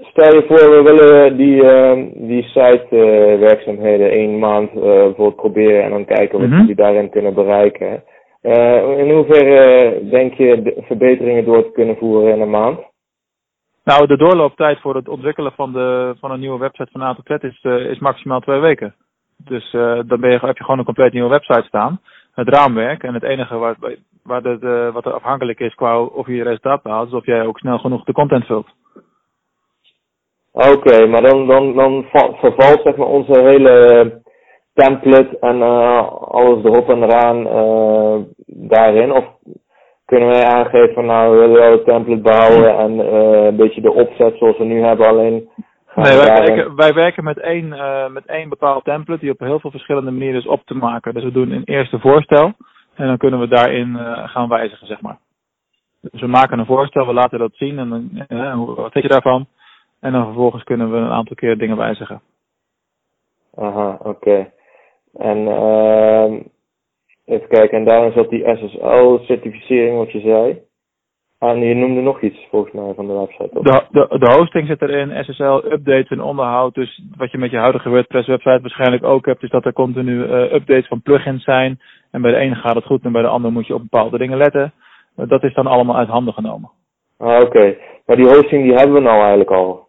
stel 0.00 0.34
je 0.34 0.44
voor, 0.46 0.70
we 0.70 0.82
willen 0.82 1.36
die, 1.36 1.62
uh, 1.62 2.28
die 2.28 2.42
site 2.42 2.86
uh, 2.90 3.38
werkzaamheden 3.38 4.10
één 4.10 4.38
maand 4.38 4.70
uh, 4.74 4.82
bijvoorbeeld 4.82 5.36
proberen 5.36 5.82
en 5.82 5.90
dan 5.90 6.04
kijken 6.04 6.38
wat 6.38 6.48
mm 6.48 6.54
-hmm. 6.54 6.66
we 6.66 6.74
daarin 6.74 7.10
kunnen 7.10 7.34
bereiken. 7.34 8.02
Uh, 8.42 8.98
in 8.98 9.10
hoeverre 9.10 10.00
denk 10.10 10.34
je 10.34 10.62
de 10.62 10.82
verbeteringen 10.86 11.44
door 11.44 11.62
te 11.62 11.72
kunnen 11.72 11.96
voeren 11.96 12.34
in 12.34 12.40
een 12.40 12.50
maand? 12.50 12.78
Nou, 13.84 14.06
de 14.06 14.16
doorlooptijd 14.16 14.80
voor 14.80 14.94
het 14.94 15.08
ontwikkelen 15.08 15.52
van, 15.52 15.72
de, 15.72 16.14
van 16.20 16.30
een 16.30 16.40
nieuwe 16.40 16.58
website 16.58 16.90
van 16.92 17.02
A 17.02 17.14
tot 17.14 17.26
Z 17.26 17.44
is, 17.44 17.64
uh, 17.64 17.90
is 17.90 17.98
maximaal 17.98 18.40
twee 18.40 18.60
weken. 18.60 18.94
Dus 19.36 19.72
uh, 19.72 20.00
dan 20.06 20.20
ben 20.20 20.30
je, 20.30 20.38
heb 20.40 20.56
je 20.56 20.64
gewoon 20.64 20.78
een 20.78 20.84
compleet 20.84 21.12
nieuwe 21.12 21.28
website 21.28 21.66
staan. 21.66 22.00
Het 22.34 22.48
raamwerk 22.48 23.02
en 23.02 23.14
het 23.14 23.22
enige 23.22 23.56
waar, 23.56 23.76
waar 24.28 24.42
de, 24.42 24.58
de, 24.58 24.90
wat 24.92 25.04
er 25.04 25.12
afhankelijk 25.12 25.60
is 25.60 25.74
qua 25.74 26.00
of 26.02 26.26
je 26.26 26.34
je 26.34 26.42
resultaat 26.42 26.82
behaalt, 26.82 27.08
is 27.08 27.14
of 27.14 27.26
jij 27.26 27.46
ook 27.46 27.58
snel 27.58 27.78
genoeg 27.78 28.04
de 28.04 28.12
content 28.12 28.44
vult. 28.44 28.66
Oké, 30.52 30.68
okay, 30.68 31.06
maar 31.06 31.22
dan, 31.22 31.46
dan, 31.46 31.74
dan 31.74 32.04
vervalt 32.12 32.80
zeg 32.82 32.96
maar 32.96 33.06
onze 33.06 33.40
hele 33.42 34.20
template 34.74 35.38
en 35.40 35.62
alles 36.28 36.64
erop 36.64 36.88
en 36.88 37.02
eraan 37.02 37.42
daarin? 38.46 39.12
Of 39.12 39.24
kunnen 40.04 40.28
wij 40.28 40.44
aangeven 40.44 40.94
van 40.94 41.06
nou, 41.06 41.32
we 41.32 41.38
willen 41.38 41.60
wel 41.60 41.72
een 41.72 41.84
template 41.84 42.20
bouwen 42.20 42.78
en 42.78 43.14
een 43.14 43.56
beetje 43.56 43.80
de 43.80 43.92
opzet 43.92 44.36
zoals 44.36 44.58
we 44.58 44.64
nu 44.64 44.82
hebben, 44.82 45.06
alleen 45.06 45.48
Nee, 45.94 46.16
wij 46.16 46.44
werken, 46.44 46.76
wij 46.76 46.92
werken 46.94 47.24
met 47.24 47.38
één, 47.38 47.68
met 48.12 48.26
één 48.26 48.48
bepaald 48.48 48.84
template 48.84 49.20
die 49.20 49.30
op 49.30 49.38
heel 49.38 49.60
veel 49.60 49.70
verschillende 49.70 50.10
manieren 50.10 50.40
is 50.40 50.46
op 50.46 50.62
te 50.64 50.74
maken. 50.74 51.14
Dus 51.14 51.22
we 51.22 51.32
doen 51.32 51.50
een 51.50 51.64
eerste 51.64 51.98
voorstel 51.98 52.52
en 52.98 53.06
dan 53.06 53.16
kunnen 53.16 53.40
we 53.40 53.48
daarin 53.48 53.88
uh, 53.88 54.28
gaan 54.28 54.48
wijzigen, 54.48 54.86
zeg 54.86 55.00
maar. 55.00 55.18
Dus 56.00 56.20
we 56.20 56.26
maken 56.26 56.58
een 56.58 56.66
voorstel, 56.66 57.06
we 57.06 57.12
laten 57.12 57.38
dat 57.38 57.54
zien 57.54 57.78
en 57.78 57.88
dan, 57.88 58.26
uh, 58.28 58.64
wat 58.66 58.92
vind 58.92 59.04
je 59.04 59.10
daarvan? 59.10 59.46
En 60.00 60.12
dan 60.12 60.24
vervolgens 60.24 60.62
kunnen 60.62 60.90
we 60.90 60.96
een 60.96 61.10
aantal 61.10 61.36
keer 61.36 61.58
dingen 61.58 61.76
wijzigen. 61.76 62.20
Aha, 63.54 63.98
oké. 64.02 64.52
En 65.14 65.38
uh, 65.38 66.32
even 67.24 67.48
kijken, 67.48 67.78
en 67.78 67.84
daarin 67.84 68.12
zat 68.12 68.30
die 68.30 68.56
SSL-certificering 68.56 69.96
wat 69.96 70.12
je 70.12 70.20
zei. 70.20 70.62
En 71.38 71.58
je 71.58 71.74
noemde 71.74 72.00
nog 72.00 72.20
iets 72.20 72.46
volgens 72.50 72.72
mij 72.72 72.94
van 72.94 73.06
de 73.06 73.12
website. 73.12 73.48
De, 73.52 73.84
de, 73.90 74.18
de, 74.18 74.36
hosting 74.36 74.66
zit 74.66 74.82
erin, 74.82 75.24
SSL, 75.24 75.60
updates 75.72 76.08
en 76.08 76.20
onderhoud. 76.20 76.74
Dus 76.74 77.02
wat 77.16 77.30
je 77.30 77.38
met 77.38 77.50
je 77.50 77.56
huidige 77.56 77.88
WordPress 77.88 78.28
website 78.28 78.60
waarschijnlijk 78.60 79.04
ook 79.04 79.26
hebt, 79.26 79.42
is 79.42 79.50
dat 79.50 79.64
er 79.64 79.72
continu 79.72 80.24
uh, 80.24 80.52
updates 80.52 80.86
van 80.86 81.02
plugins 81.02 81.44
zijn. 81.44 81.80
En 82.10 82.22
bij 82.22 82.30
de 82.30 82.36
ene 82.36 82.54
gaat 82.54 82.74
het 82.74 82.84
goed 82.84 83.04
en 83.04 83.12
bij 83.12 83.22
de 83.22 83.28
andere 83.28 83.52
moet 83.52 83.66
je 83.66 83.74
op 83.74 83.80
bepaalde 83.80 84.18
dingen 84.18 84.38
letten. 84.38 84.72
Uh, 85.16 85.28
dat 85.28 85.42
is 85.42 85.54
dan 85.54 85.66
allemaal 85.66 85.96
uit 85.96 86.08
handen 86.08 86.34
genomen. 86.34 86.70
Ah, 87.18 87.34
oké. 87.34 87.44
Okay. 87.44 87.78
Maar 88.06 88.16
die 88.16 88.26
hosting 88.26 88.62
die 88.62 88.74
hebben 88.74 88.94
we 88.94 89.00
nou 89.00 89.18
eigenlijk 89.18 89.50
al. 89.50 89.88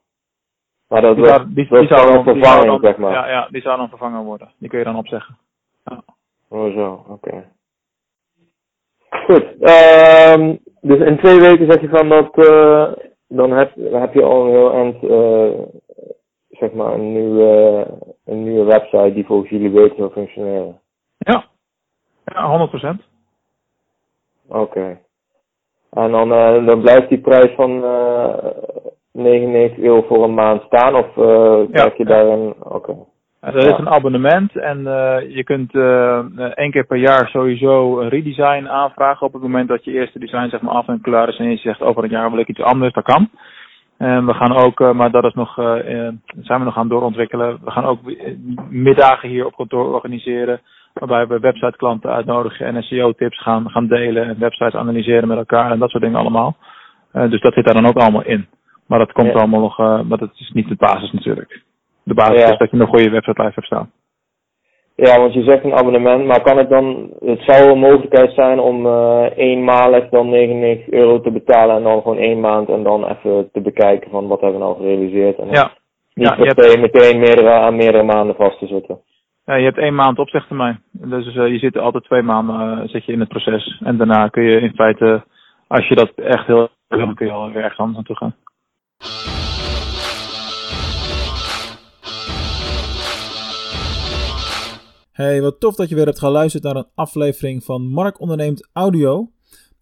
Maar 0.87 1.01
dat, 1.01 1.15
die, 1.15 1.25
was, 1.25 1.37
die, 1.37 1.53
die, 1.53 1.79
die 1.79 1.87
zou 1.87 2.11
dan 2.11 2.23
vervangen, 2.23 2.79
zeg 2.79 2.97
maar. 2.97 3.11
Ja, 3.11 3.29
ja, 3.29 3.47
die 3.51 3.61
zou 3.61 3.77
dan 3.77 3.89
vervangen 3.89 4.23
worden. 4.23 4.51
Die 4.57 4.69
kun 4.69 4.79
je 4.79 4.85
dan 4.85 4.95
opzeggen. 4.95 5.37
Ja. 5.85 6.01
Oh 6.49 6.73
zo, 6.73 7.03
oké. 7.07 7.11
Okay. 7.11 7.43
Goed. 9.09 9.45
Um, 9.59 10.59
dus 10.81 10.99
in 10.99 11.17
twee 11.17 11.39
weken 11.39 11.71
zeg 11.71 11.81
je 11.81 11.89
van 11.89 12.09
dat, 12.09 12.37
uh, 12.37 12.91
dan 13.27 13.51
heb, 13.51 13.71
heb 13.75 14.13
je 14.13 14.23
al 14.23 14.45
een 14.45 14.51
heel 14.51 14.73
eind, 14.73 15.03
uh, 15.03 15.65
zeg 16.49 16.71
maar, 16.71 16.93
een 16.93 17.11
nieuwe, 17.13 17.85
een 18.25 18.43
nieuwe 18.43 18.63
website 18.63 19.13
die 19.13 19.25
volgens 19.25 19.49
jullie 19.49 19.69
beter 19.69 19.95
zou 19.95 20.11
functioneren. 20.11 20.79
Ja, 21.17 21.45
ja 22.25 22.67
100%. 22.67 23.03
Oké. 24.47 24.59
Okay. 24.59 25.01
En 25.89 26.11
dan, 26.11 26.31
uh, 26.31 26.65
dan 26.65 26.81
blijft 26.81 27.09
die 27.09 27.21
prijs 27.21 27.55
van 27.55 27.83
uh, 27.83 28.35
99 29.11 29.77
euro 29.83 30.01
voor 30.01 30.23
een 30.23 30.33
maand 30.33 30.61
staan 30.61 30.95
of 30.95 31.15
uh, 31.17 31.25
ja, 31.25 31.65
krijg 31.71 31.97
je 31.97 32.05
daar 32.05 32.25
een... 32.25 32.53
Oké. 32.59 32.75
Okay. 32.75 32.95
Dat 33.53 33.63
is 33.63 33.77
een 33.77 33.89
abonnement 33.89 34.55
en 34.55 34.79
uh, 34.79 35.35
je 35.35 35.43
kunt 35.43 35.73
uh, 35.73 36.17
één 36.53 36.71
keer 36.71 36.85
per 36.85 36.97
jaar 36.97 37.27
sowieso 37.27 37.99
een 37.99 38.09
redesign 38.09 38.67
aanvragen 38.67 39.27
op 39.27 39.33
het 39.33 39.41
moment 39.41 39.67
dat 39.67 39.83
je 39.83 39.91
eerste 39.91 40.19
design 40.19 40.49
zeg 40.49 40.61
maar 40.61 40.73
af 40.73 40.87
en 40.87 41.01
klaar 41.01 41.29
is 41.29 41.37
en 41.37 41.49
je 41.49 41.57
zegt 41.57 41.81
over 41.81 42.03
een 42.03 42.09
jaar 42.09 42.29
wil 42.29 42.39
ik 42.39 42.47
iets 42.47 42.61
anders, 42.61 42.93
dat 42.93 43.03
kan. 43.03 43.29
En 43.97 44.25
we 44.25 44.33
gaan 44.33 44.55
ook, 44.55 44.79
uh, 44.79 44.91
maar 44.91 45.11
dat 45.11 45.23
is 45.23 45.33
nog, 45.33 45.53
zijn 46.41 46.59
we 46.59 46.63
nog 46.63 46.77
aan 46.77 46.87
doorontwikkelen. 46.87 47.59
We 47.63 47.71
gaan 47.71 47.85
ook 47.85 47.99
middagen 48.69 49.29
hier 49.29 49.45
op 49.45 49.55
kantoor 49.55 49.93
organiseren, 49.93 50.61
waarbij 50.93 51.27
we 51.27 51.39
websiteklanten 51.39 52.09
uitnodigen 52.09 52.65
en 52.65 52.83
SEO-tips 52.83 53.41
gaan, 53.41 53.69
gaan 53.69 53.87
delen 53.87 54.23
en 54.23 54.39
websites 54.39 54.75
analyseren 54.75 55.27
met 55.27 55.37
elkaar 55.37 55.71
en 55.71 55.79
dat 55.79 55.89
soort 55.89 56.03
dingen 56.03 56.19
allemaal. 56.19 56.55
dus 57.11 57.41
dat 57.41 57.53
zit 57.53 57.65
daar 57.65 57.81
dan 57.81 57.87
ook 57.87 57.97
allemaal 57.97 58.25
in. 58.25 58.47
Maar 58.87 58.99
dat 58.99 59.11
komt 59.11 59.33
ja. 59.33 59.39
allemaal 59.39 59.59
nog, 59.59 59.77
maar 59.77 60.17
dat 60.17 60.31
is 60.35 60.51
niet 60.53 60.67
de 60.67 60.75
basis 60.75 61.11
natuurlijk 61.11 61.67
de 62.09 62.13
basis 62.13 62.41
ja. 62.41 62.51
is 62.51 62.57
dat 62.57 62.71
je 62.71 62.77
een 62.77 62.87
goede 62.87 63.09
website 63.09 63.41
live 63.41 63.53
hebt 63.55 63.65
staan. 63.65 63.91
Ja, 64.95 65.19
want 65.19 65.33
je 65.33 65.43
zegt 65.43 65.63
een 65.63 65.73
abonnement, 65.73 66.25
maar 66.25 66.41
kan 66.41 66.57
het 66.57 66.69
dan, 66.69 67.09
het 67.25 67.41
zou 67.41 67.71
een 67.71 67.79
mogelijkheid 67.79 68.33
zijn 68.33 68.59
om 68.59 68.85
uh, 68.85 69.25
eenmalig 69.35 70.09
dan 70.09 70.29
99 70.29 70.89
euro 70.89 71.21
te 71.21 71.31
betalen 71.31 71.75
en 71.75 71.83
dan 71.83 72.01
gewoon 72.01 72.17
één 72.17 72.39
maand 72.39 72.69
en 72.69 72.83
dan 72.83 73.07
even 73.07 73.49
te 73.51 73.61
bekijken 73.61 74.11
van 74.11 74.27
wat 74.27 74.41
hebben 74.41 74.59
we 74.59 74.65
nou 74.65 74.77
gerealiseerd. 74.77 75.37
En 75.37 75.47
ja. 75.51 75.71
Niet 76.13 76.27
ja, 76.27 76.35
meteen, 76.37 76.81
meteen 76.81 77.19
meerdere, 77.19 77.49
aan 77.49 77.75
meerdere 77.75 78.03
maanden 78.03 78.35
vast 78.35 78.59
te 78.59 78.67
zitten. 78.67 78.99
Ja, 79.45 79.55
je 79.55 79.63
hebt 79.63 79.77
één 79.77 79.95
maand 79.95 80.19
opzegtermijn. 80.19 80.83
Dus 80.91 81.35
uh, 81.35 81.47
je 81.47 81.57
zit 81.57 81.77
altijd 81.77 82.03
twee 82.03 82.21
maanden 82.21 82.77
uh, 82.77 82.87
zit 82.87 83.05
je 83.05 83.11
in 83.11 83.19
het 83.19 83.29
proces. 83.29 83.81
En 83.83 83.97
daarna 83.97 84.27
kun 84.27 84.43
je 84.43 84.59
in 84.59 84.73
feite, 84.75 85.23
als 85.67 85.87
je 85.87 85.95
dat 85.95 86.11
echt 86.15 86.45
heel 86.45 86.69
wil, 86.87 86.99
dan 86.99 87.15
kun 87.15 87.25
je 87.25 87.31
al 87.31 87.51
weer 87.51 87.63
ergens 87.63 87.79
anders 87.79 87.97
naartoe 87.97 88.15
gaan. 88.15 88.35
Hey, 95.19 95.41
wat 95.41 95.59
tof 95.59 95.75
dat 95.75 95.89
je 95.89 95.95
weer 95.95 96.05
hebt 96.05 96.19
geluisterd 96.19 96.63
naar 96.63 96.75
een 96.75 96.87
aflevering 96.95 97.63
van 97.63 97.81
Mark 97.81 98.19
Onderneemt 98.19 98.67
Audio. 98.73 99.31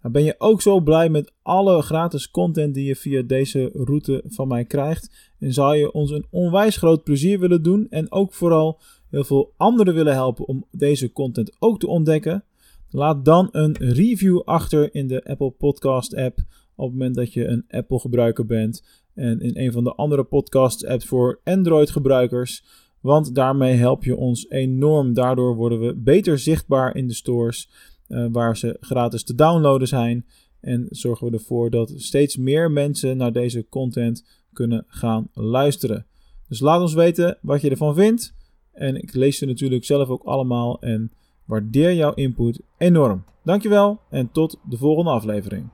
Nou, 0.01 0.13
ben 0.13 0.23
je 0.23 0.35
ook 0.37 0.61
zo 0.61 0.79
blij 0.79 1.09
met 1.09 1.33
alle 1.41 1.81
gratis 1.81 2.31
content 2.31 2.73
die 2.73 2.85
je 2.85 2.95
via 2.95 3.21
deze 3.21 3.69
route 3.73 4.23
van 4.27 4.47
mij 4.47 4.65
krijgt? 4.65 5.33
En 5.39 5.53
zou 5.53 5.75
je 5.75 5.91
ons 5.91 6.11
een 6.11 6.25
onwijs 6.29 6.77
groot 6.77 7.03
plezier 7.03 7.39
willen 7.39 7.63
doen 7.63 7.87
en 7.89 8.11
ook 8.11 8.33
vooral 8.33 8.81
heel 9.09 9.23
veel 9.23 9.53
anderen 9.57 9.93
willen 9.93 10.13
helpen 10.13 10.47
om 10.47 10.65
deze 10.71 11.11
content 11.11 11.55
ook 11.59 11.79
te 11.79 11.87
ontdekken? 11.87 12.43
Laat 12.89 13.25
dan 13.25 13.49
een 13.51 13.75
review 13.79 14.41
achter 14.41 14.95
in 14.95 15.07
de 15.07 15.23
Apple 15.23 15.51
Podcast 15.51 16.15
app 16.15 16.39
op 16.75 16.85
het 16.85 16.93
moment 16.93 17.15
dat 17.15 17.33
je 17.33 17.45
een 17.45 17.65
Apple 17.67 17.99
gebruiker 17.99 18.45
bent 18.45 18.83
en 19.13 19.39
in 19.39 19.57
een 19.57 19.71
van 19.71 19.83
de 19.83 19.93
andere 19.93 20.23
podcast 20.23 20.85
apps 20.85 21.05
voor 21.05 21.39
Android 21.43 21.89
gebruikers. 21.89 22.63
Want 23.07 23.35
daarmee 23.35 23.75
help 23.75 24.03
je 24.03 24.15
ons 24.15 24.49
enorm. 24.49 25.13
Daardoor 25.13 25.55
worden 25.55 25.79
we 25.79 25.95
beter 25.95 26.39
zichtbaar 26.39 26.95
in 26.95 27.07
de 27.07 27.13
stores 27.13 27.69
uh, 28.07 28.25
waar 28.31 28.57
ze 28.57 28.77
gratis 28.79 29.23
te 29.23 29.35
downloaden 29.35 29.87
zijn. 29.87 30.25
En 30.59 30.87
zorgen 30.89 31.27
we 31.27 31.33
ervoor 31.37 31.69
dat 31.69 31.93
steeds 31.95 32.37
meer 32.37 32.71
mensen 32.71 33.17
naar 33.17 33.31
deze 33.31 33.65
content 33.69 34.25
kunnen 34.53 34.85
gaan 34.87 35.29
luisteren. 35.33 36.05
Dus 36.47 36.59
laat 36.59 36.81
ons 36.81 36.93
weten 36.93 37.37
wat 37.41 37.61
je 37.61 37.69
ervan 37.69 37.95
vindt. 37.95 38.33
En 38.73 38.95
ik 38.95 39.13
lees 39.13 39.37
ze 39.37 39.45
natuurlijk 39.45 39.85
zelf 39.85 40.09
ook 40.09 40.23
allemaal 40.23 40.81
en 40.81 41.11
waardeer 41.45 41.93
jouw 41.93 42.13
input 42.13 42.59
enorm. 42.77 43.23
Dankjewel 43.43 43.99
en 44.09 44.31
tot 44.31 44.59
de 44.69 44.77
volgende 44.77 45.11
aflevering. 45.11 45.69